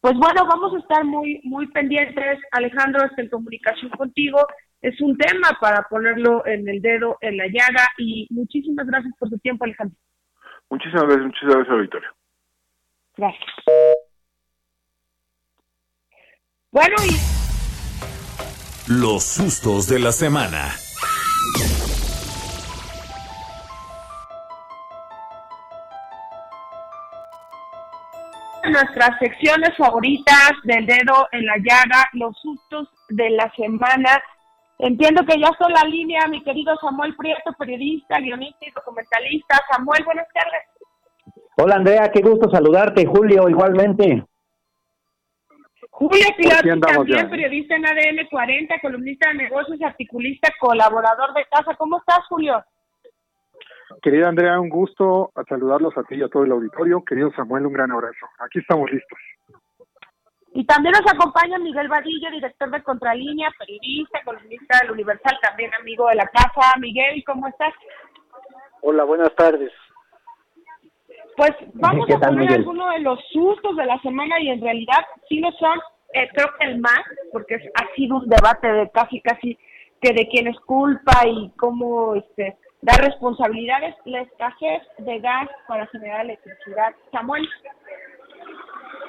[0.00, 4.38] Pues bueno, vamos a estar muy muy pendientes, Alejandro, en comunicación contigo.
[4.82, 9.28] Es un tema para ponerlo en el dedo, en la llaga, y muchísimas gracias por
[9.28, 9.96] tu tiempo, Alejandro.
[10.70, 12.14] Muchísimas gracias, muchísimas gracias, Victoria.
[13.16, 13.50] Gracias.
[16.72, 17.40] Bueno, y...
[18.92, 20.70] Los sustos de la semana.
[28.70, 34.22] nuestras secciones favoritas del dedo en la llaga, los sustos de la semana.
[34.82, 39.60] Entiendo que ya en la línea mi querido Samuel Prieto, periodista, guionista y documentalista.
[39.70, 40.62] Samuel, buenas tardes.
[41.58, 43.04] Hola Andrea, qué gusto saludarte.
[43.04, 44.24] Julio, igualmente.
[45.90, 51.74] Julio Pilar, también periodista en ADN 40, columnista de negocios, articulista, colaborador de casa.
[51.76, 52.64] ¿Cómo estás, Julio?
[54.00, 57.04] Querida Andrea, un gusto saludarlos a ti y a todo el auditorio.
[57.04, 58.26] Querido Samuel, un gran abrazo.
[58.38, 59.18] Aquí estamos listos.
[60.52, 66.08] Y también nos acompaña Miguel Vadillo, director de Contralínea, periodista, columnista del Universal, también amigo
[66.08, 66.72] de la casa.
[66.78, 67.72] Miguel, ¿cómo estás?
[68.82, 69.72] Hola, buenas tardes.
[71.36, 75.38] Pues vamos a poner algunos de los sustos de la semana y en realidad sí
[75.38, 75.78] lo son,
[76.14, 77.00] eh, creo que el más,
[77.32, 79.56] porque ha sido un debate de casi, casi
[80.00, 85.86] que de quién es culpa y cómo este, da responsabilidades, la escasez de gas para
[85.88, 86.94] generar electricidad.
[87.12, 87.48] Samuel.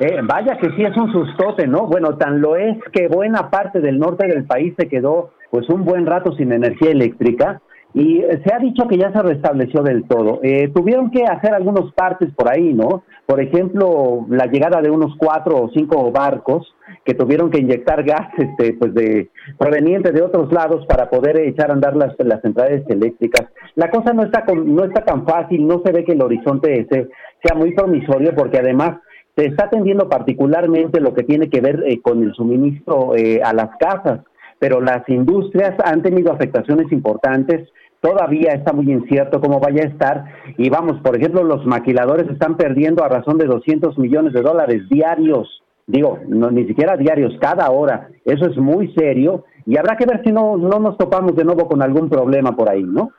[0.04, 1.86] Eh, vaya que sí es un sustote, ¿no?
[1.86, 5.86] Bueno, tan lo es que buena parte del norte del país se quedó pues un
[5.86, 7.62] buen rato sin energía eléctrica
[7.94, 10.40] y se ha dicho que ya se restableció del todo.
[10.42, 13.04] Eh, tuvieron que hacer algunos partes por ahí, ¿no?
[13.28, 16.74] Por ejemplo, la llegada de unos cuatro o cinco barcos
[17.06, 19.30] que tuvieron que inyectar gas, este, pues de
[19.60, 23.50] proveniente de otros lados para poder echar a andar las, las centrales eléctricas.
[23.76, 27.10] La cosa no está no está tan fácil, no se ve que el horizonte ese
[27.44, 28.98] sea muy promisorio porque además
[29.36, 33.54] se está atendiendo particularmente lo que tiene que ver eh, con el suministro eh, a
[33.54, 34.22] las casas
[34.60, 37.68] pero las industrias han tenido afectaciones importantes
[38.02, 40.26] todavía está muy incierto cómo vaya a estar.
[40.58, 44.90] Y vamos, por ejemplo, los maquiladores están perdiendo a razón de 200 millones de dólares
[44.90, 45.64] diarios.
[45.88, 48.10] Digo, no, ni siquiera diarios, cada hora.
[48.26, 51.68] Eso es muy serio y habrá que ver si no, no nos topamos de nuevo
[51.68, 53.12] con algún problema por ahí, ¿no?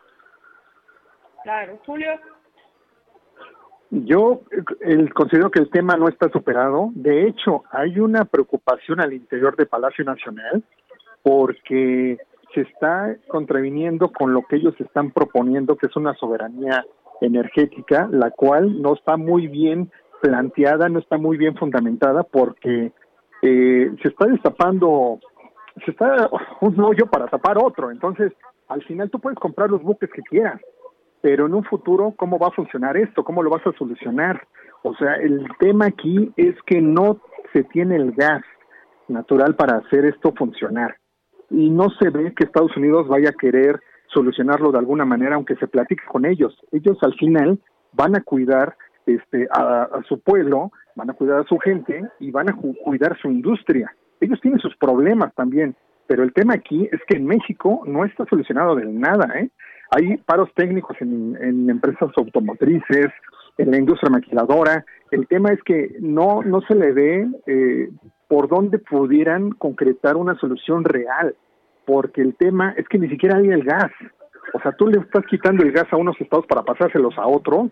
[1.45, 2.11] Claro, Julio.
[3.95, 4.41] Yo
[5.13, 6.91] considero que el tema no está superado.
[6.95, 10.65] De hecho, hay una preocupación al interior de Palacio Nacional
[11.23, 12.17] porque
[12.55, 16.87] se está contraviniendo con lo que ellos están proponiendo, que es una soberanía
[17.21, 19.91] energética, la cual no está muy bien
[20.23, 22.93] planteada, no está muy bien fundamentada, porque
[23.43, 25.21] eh, se está destapando,
[25.85, 26.31] se está
[26.63, 27.91] un hoyo para tapar otro.
[27.91, 28.33] Entonces,
[28.69, 30.63] al final tú puedes comprar los buques que quieras,
[31.23, 33.25] pero en un futuro, ¿cómo va a funcionar esto?
[33.25, 34.47] ¿Cómo lo vas a solucionar?
[34.83, 37.21] O sea, el tema aquí es que no
[37.53, 38.43] se tiene el gas
[39.09, 40.97] natural para hacer esto funcionar
[41.49, 45.57] y no se ve que Estados Unidos vaya a querer solucionarlo de alguna manera, aunque
[45.57, 46.59] se platique con ellos.
[46.73, 47.61] Ellos al final
[47.93, 52.51] van a cuidar este, a, su pueblo, van a cuidar a su gente y van
[52.51, 53.95] a cuidar su industria.
[54.21, 58.25] Ellos tienen sus problemas también, pero el tema aquí es que en México no está
[58.27, 59.29] solucionado de nada.
[59.39, 59.51] ¿eh?
[59.95, 63.09] Hay paros técnicos en, empresas automotrices,
[63.59, 64.87] en la industria maquiladora.
[65.11, 67.91] El tema es que no, no se le ve eh,
[68.27, 71.37] por dónde pudieran concretar una solución real,
[71.85, 73.93] porque el tema es que ni siquiera hay el gas.
[74.55, 77.69] O sea, tú le estás quitando el gas a unos estados para pasárselos a otro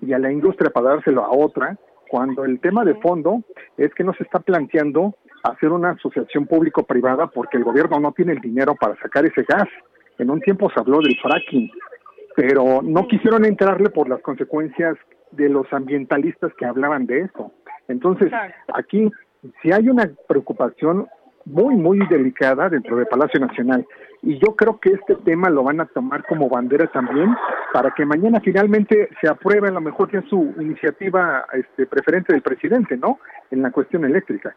[0.00, 1.76] y a la industria para dárselo a otra,
[2.08, 3.42] cuando el tema de fondo
[3.76, 8.32] es que no se está planteando hacer una asociación público-privada porque el gobierno no tiene
[8.32, 9.68] el dinero para sacar ese gas.
[10.18, 11.70] En un tiempo se habló del fracking,
[12.36, 14.96] pero no quisieron entrarle por las consecuencias
[15.32, 17.52] de los ambientalistas que hablaban de eso.
[17.88, 18.32] Entonces,
[18.72, 19.10] aquí
[19.62, 21.06] si hay una preocupación
[21.44, 23.86] muy, muy delicada dentro de Palacio Nacional.
[24.22, 27.34] Y yo creo que este tema lo van a tomar como bandera también
[27.72, 32.42] para que mañana finalmente se apruebe a lo mejor es su iniciativa este, preferente del
[32.42, 33.18] presidente, ¿no?
[33.50, 34.54] En la cuestión eléctrica.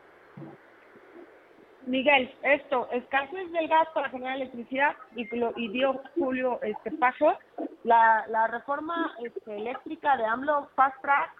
[1.87, 7.37] Miguel, esto, escasez del gas para generar electricidad y, y dio Julio este paso,
[7.83, 11.31] la, la reforma este, eléctrica de AMLO Fast Track,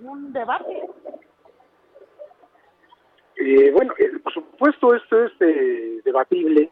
[0.00, 0.82] un debate.
[3.36, 6.70] Eh, bueno, eh, por supuesto esto es eh, debatible.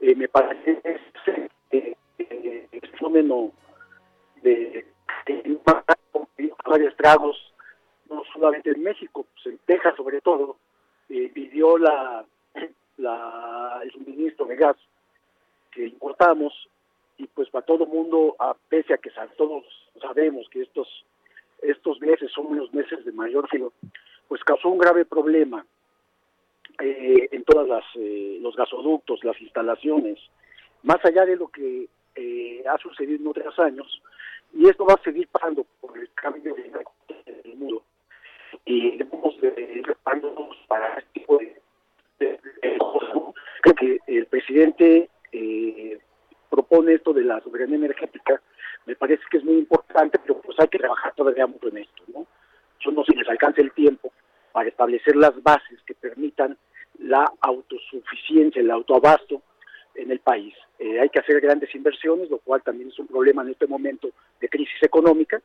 [0.00, 0.80] me parece
[1.70, 3.50] el fenómeno
[4.42, 4.86] de,
[6.64, 7.36] varios estragos,
[8.08, 10.56] no solamente en México, pues en Texas sobre todo,
[11.08, 12.24] pidió la,
[13.82, 14.76] el suministro de gas
[15.72, 16.52] que importamos
[17.16, 19.64] y pues para todo mundo, a, pese a que todos
[20.00, 21.04] sabemos que estos
[21.62, 23.72] estos meses son unos meses de mayor frío,
[24.28, 25.66] pues causó un grave problema
[26.80, 30.18] eh, en todas las eh, los gasoductos, las instalaciones,
[30.84, 34.02] más allá de lo que eh, ha sucedido en otros años,
[34.52, 37.82] y esto va a seguir pasando por el cambio del mundo.
[38.64, 39.50] Y debemos de
[39.84, 42.38] prepararnos para este tipo de,
[42.78, 43.34] cosas.
[43.62, 45.08] Creo que el presidente
[46.50, 48.40] propone esto de la soberanía energética,
[48.86, 52.02] me parece que es muy importante, pero pues hay que trabajar todavía mucho en esto,
[52.12, 52.26] ¿no?
[52.80, 54.12] Yo no sé si les alcance el tiempo
[54.52, 56.56] para establecer las bases que permitan
[56.98, 59.42] la autosuficiencia, el autoabasto
[59.94, 60.54] en el país.
[60.78, 64.08] Eh, hay que hacer grandes inversiones, lo cual también es un problema en este momento
[64.40, 65.40] de crisis económica,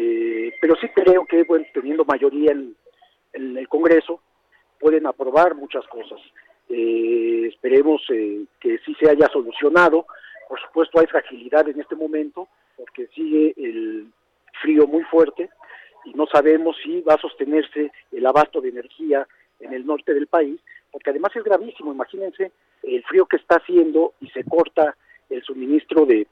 [0.00, 2.76] eh, pero sí creo que, bueno, teniendo mayoría en,
[3.32, 4.20] el Congreso,
[4.78, 6.20] pueden aprobar muchas cosas.
[6.68, 10.06] Eh, esperemos eh, que sí se haya solucionado.
[10.48, 14.06] Por supuesto hay fragilidad en este momento porque sigue el
[14.62, 15.50] frío muy fuerte
[16.04, 19.26] y no sabemos si va a sostenerse el abasto de energía
[19.58, 20.60] en el norte del país,
[20.92, 21.92] porque además es gravísimo.
[21.92, 22.52] Imagínense
[22.84, 24.96] el frío que está haciendo y se corta
[25.28, 26.28] el suministro de,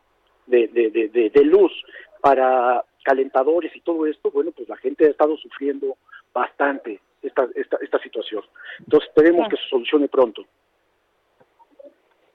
[0.46, 1.72] de, de, de luz
[2.20, 5.96] para calentadores y todo esto, bueno, pues la gente ha estado sufriendo
[6.34, 8.42] bastante esta, esta, esta situación.
[8.80, 10.42] Entonces esperemos que se solucione pronto.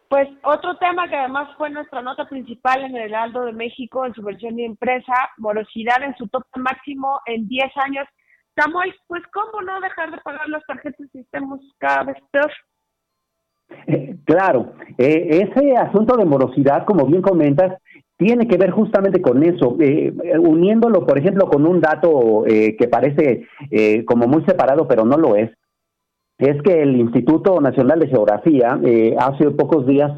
[0.08, 4.14] Pues otro tema que además fue nuestra nota principal en el Aldo de México en
[4.14, 8.08] su versión de empresa, morosidad en su tope máximo en 10 años.
[8.56, 12.52] Samuel, pues cómo no dejar de pagar las tarjetas si estemos cada vez peor.
[13.88, 17.82] Eh, claro, eh, ese asunto de morosidad, como bien comentas,
[18.22, 22.88] tiene que ver justamente con eso, eh, uniéndolo, por ejemplo, con un dato eh, que
[22.88, 25.50] parece eh, como muy separado, pero no lo es.
[26.38, 28.80] Es que el Instituto Nacional de Geografía
[29.20, 30.12] hace pocos días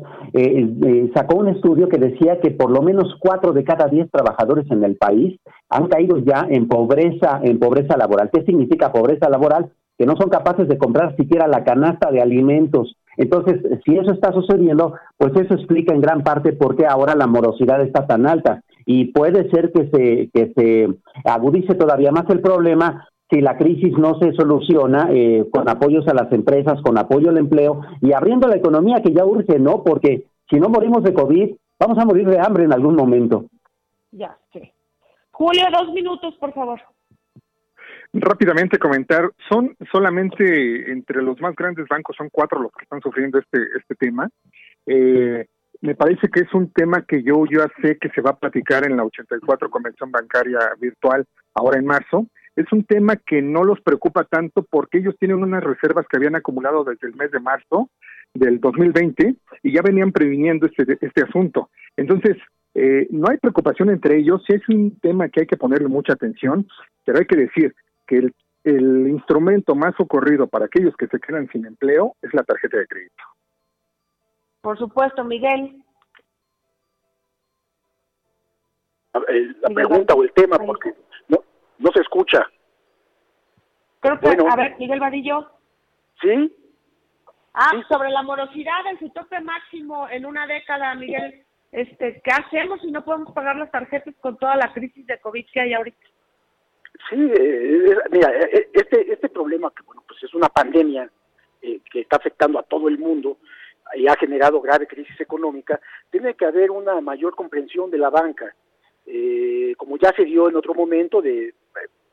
[1.14, 4.86] sacó un estudio que decía que por lo menos cuatro de cada diez trabajadores en
[4.86, 5.38] el país
[5.70, 8.30] han caído ya en pobreza, en pobreza laboral.
[8.32, 9.70] ¿Qué significa pobreza laboral?
[9.98, 14.32] Que no son capaces de comprar siquiera la canasta de alimentos entonces, si eso está
[14.32, 18.64] sucediendo, pues eso explica en gran parte por qué ahora la morosidad está tan alta.
[18.86, 20.89] Y puede ser que se, que se
[21.26, 26.14] agudice todavía más el problema si la crisis no se soluciona eh, con apoyos a
[26.14, 29.84] las empresas, con apoyo al empleo y abriendo la economía que ya urge, ¿no?
[29.84, 33.46] Porque si no morimos de COVID, vamos a morir de hambre en algún momento.
[34.12, 34.72] Ya, sí.
[35.32, 36.80] Julio, dos minutos, por favor.
[38.14, 43.39] Rápidamente comentar, son solamente entre los más grandes bancos, son cuatro los que están sufriendo
[43.39, 44.30] este, este tema.
[44.86, 45.47] Eh,
[45.82, 48.86] me parece que es un tema que yo ya sé que se va a platicar
[48.86, 52.28] en la 84 Convención Bancaria Virtual ahora en marzo.
[52.55, 56.36] Es un tema que no los preocupa tanto porque ellos tienen unas reservas que habían
[56.36, 57.89] acumulado desde el mes de marzo
[58.34, 61.70] del 2020 y ya venían previniendo este, este asunto.
[61.97, 62.38] Entonces,
[62.76, 66.68] eh, no hay preocupación entre ellos, es un tema que hay que ponerle mucha atención,
[67.05, 67.76] pero hay que decir,
[68.08, 72.43] que el, el instrumento más ocurrido para aquellos que se quedan sin empleo es la
[72.43, 73.24] tarjeta de crédito.
[74.62, 75.84] Por supuesto, Miguel.
[79.62, 80.93] La pregunta o el tema, porque
[81.28, 81.43] no,
[81.78, 82.47] no se escucha.
[83.99, 85.49] Creo que, a ver, Miguel Vadillo.
[86.22, 86.56] ¿Sí?
[87.54, 91.45] Ah, sobre la morosidad en su tope máximo en una década, Miguel.
[91.72, 95.45] Este, ¿Qué hacemos si no podemos pagar las tarjetas con toda la crisis de COVID
[95.51, 96.08] que hay ahorita?
[97.10, 101.10] Sí, eh, mira, eh, eh, este, este problema que, bueno, pues es una pandemia
[101.62, 103.38] que está afectando a todo el mundo
[103.96, 105.80] y ha generado grave crisis económica,
[106.12, 108.54] tiene que haber una mayor comprensión de la banca,
[109.78, 111.54] como ya se dio en otro momento, de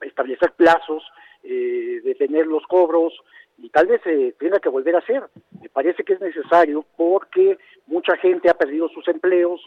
[0.02, 1.02] establecer plazos,
[1.42, 3.12] de tener los cobros,
[3.58, 5.24] y tal vez se tenga que volver a hacer.
[5.60, 7.58] Me parece que es necesario porque
[7.88, 9.60] mucha gente ha perdido sus empleos,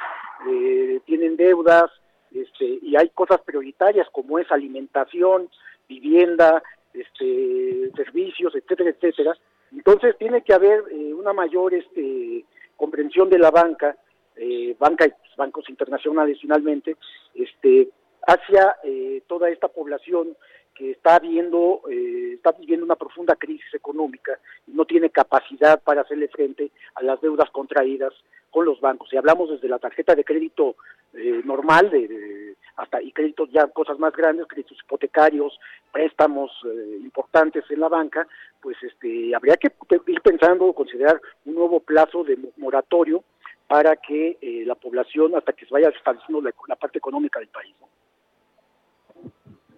[1.05, 1.91] tienen deudas,
[2.33, 5.49] este, y hay cosas prioritarias como es alimentación,
[5.87, 6.63] vivienda,
[6.93, 9.37] este, servicios, etcétera, etcétera.
[9.71, 13.95] Entonces tiene que haber eh, una mayor este, comprensión de la banca,
[14.35, 16.97] eh, banca y bancos internacionales finalmente,
[17.33, 17.89] este,
[18.25, 20.35] hacia eh, toda esta población
[20.75, 26.27] que está viendo, está viviendo una profunda crisis económica y no tiene capacidad para hacerle
[26.27, 28.13] frente a las deudas contraídas
[28.53, 29.09] con los bancos.
[29.09, 30.75] Si hablamos desde la tarjeta de crédito
[31.13, 35.59] eh, normal, de, hasta y créditos ya cosas más grandes, créditos hipotecarios,
[35.91, 38.27] préstamos eh, importantes en la banca,
[38.61, 39.71] pues este habría que
[40.07, 43.23] ir pensando o considerar un nuevo plazo de moratorio
[43.67, 47.75] para que eh, la población, hasta que se vaya estableciendo la, parte económica del país.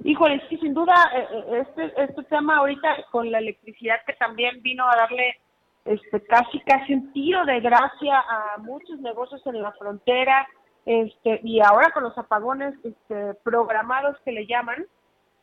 [0.07, 0.93] Híjole, sí, sin duda,
[1.51, 5.35] este, este tema ahorita con la electricidad que también vino a darle
[5.83, 10.47] este casi casi un tiro de gracia a muchos negocios en la frontera
[10.85, 14.85] este y ahora con los apagones este, programados que le llaman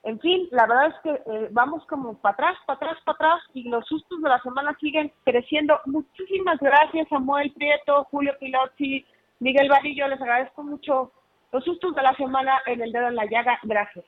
[0.04, 3.42] en fin la verdad es que eh, vamos como para atrás para atrás para atrás
[3.54, 5.80] y los sustos de la semana siguen creciendo.
[5.86, 9.04] Muchísimas gracias Samuel Prieto Julio Pilotzi
[9.40, 11.10] Miguel Varillo les agradezco mucho
[11.50, 14.04] los sustos de la semana en el dedo en la llaga gracias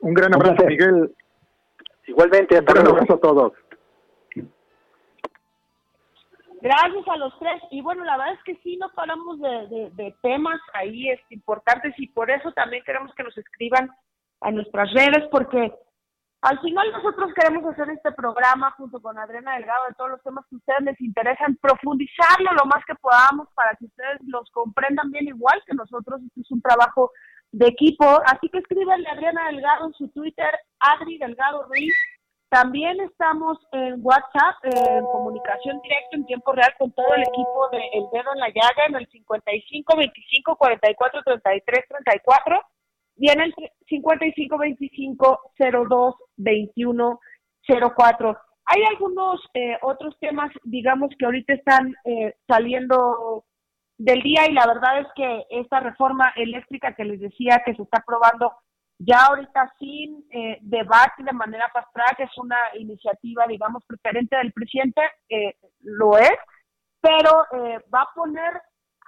[0.00, 1.14] un gran abrazo Miguel
[2.06, 3.52] igualmente un gran abrazo a todos
[6.62, 7.62] Gracias a los tres.
[7.70, 11.94] Y bueno, la verdad es que sí, no hablamos de, de, temas ahí es, importantes
[11.96, 13.90] y por eso también queremos que nos escriban
[14.42, 15.72] a nuestras redes porque
[16.42, 20.44] Al final nosotros queremos hacer este programa junto con Adriana Delgado de todos los temas
[20.48, 25.10] que a ustedes les interesan, profundizarlo lo más que podamos para que ustedes los comprendan
[25.10, 26.22] bien igual que nosotros.
[26.26, 27.10] Este es un trabajo
[27.52, 31.94] de equipo, así que escríbanle a Adriana Delgado en su Twitter, Adri Delgado Ruiz.
[32.48, 37.78] También estamos en WhatsApp, en comunicación directa en tiempo real con todo el equipo de
[37.92, 42.60] El Dedo en la Llaga en el 55 25 44 33 34
[43.18, 43.54] y en el
[43.88, 47.20] 55 25 02 21
[47.96, 48.38] 04.
[48.64, 53.44] Hay algunos eh, otros temas, digamos, que ahorita están eh, saliendo
[54.00, 57.82] del día y la verdad es que esta reforma eléctrica que les decía que se
[57.82, 58.52] está aprobando
[58.98, 64.52] ya ahorita sin eh, debate de manera fast que es una iniciativa, digamos, preferente del
[64.52, 65.00] presidente,
[65.80, 66.36] lo es,
[67.00, 67.46] pero
[67.94, 68.60] va a poner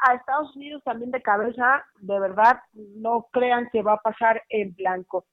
[0.02, 4.74] a Estados Unidos también de cabeza, de verdad, no crean que va a pasar en
[4.74, 5.26] blanco.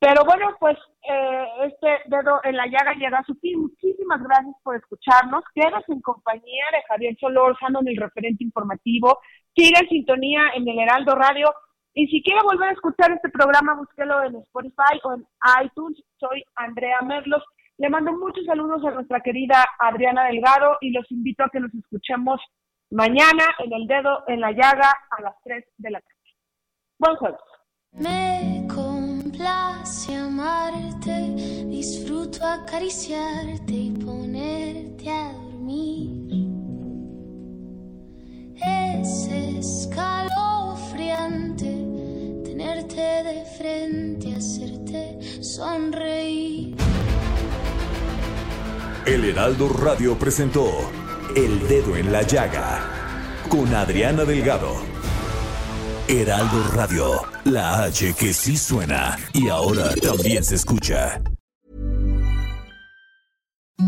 [0.00, 3.60] Pero bueno, pues eh, este dedo en la llaga llega a su fin.
[3.60, 5.44] Muchísimas gracias por escucharnos.
[5.54, 9.18] Quedas en compañía de Javier Solórzano en el referente informativo.
[9.54, 11.52] Sigue en sintonía en el Heraldo Radio.
[11.92, 15.26] Y si quiere volver a escuchar este programa, búsquelo en Spotify o en
[15.64, 16.02] iTunes.
[16.18, 17.44] Soy Andrea Merlos.
[17.76, 21.74] Le mando muchos saludos a nuestra querida Adriana Delgado y los invito a que nos
[21.74, 22.40] escuchemos
[22.90, 26.16] mañana en el dedo en la llaga a las 3 de la tarde.
[26.98, 28.49] Buen jueves.
[29.22, 36.30] Complace amarte, disfruto acariciarte y ponerte a dormir.
[38.56, 41.84] Es escalofriante
[42.44, 46.76] tenerte de frente, hacerte sonreír.
[49.06, 50.68] El Heraldo Radio presentó
[51.34, 52.86] el Dedo en la Llaga
[53.48, 54.89] con Adriana Delgado.
[56.10, 61.22] Heraldo Radio, la H que sí suena y ahora también se escucha.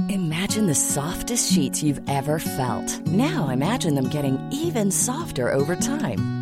[0.08, 3.04] Imagine the softest sheets you've ever felt.
[3.08, 6.41] Now imagine them getting even softer over time.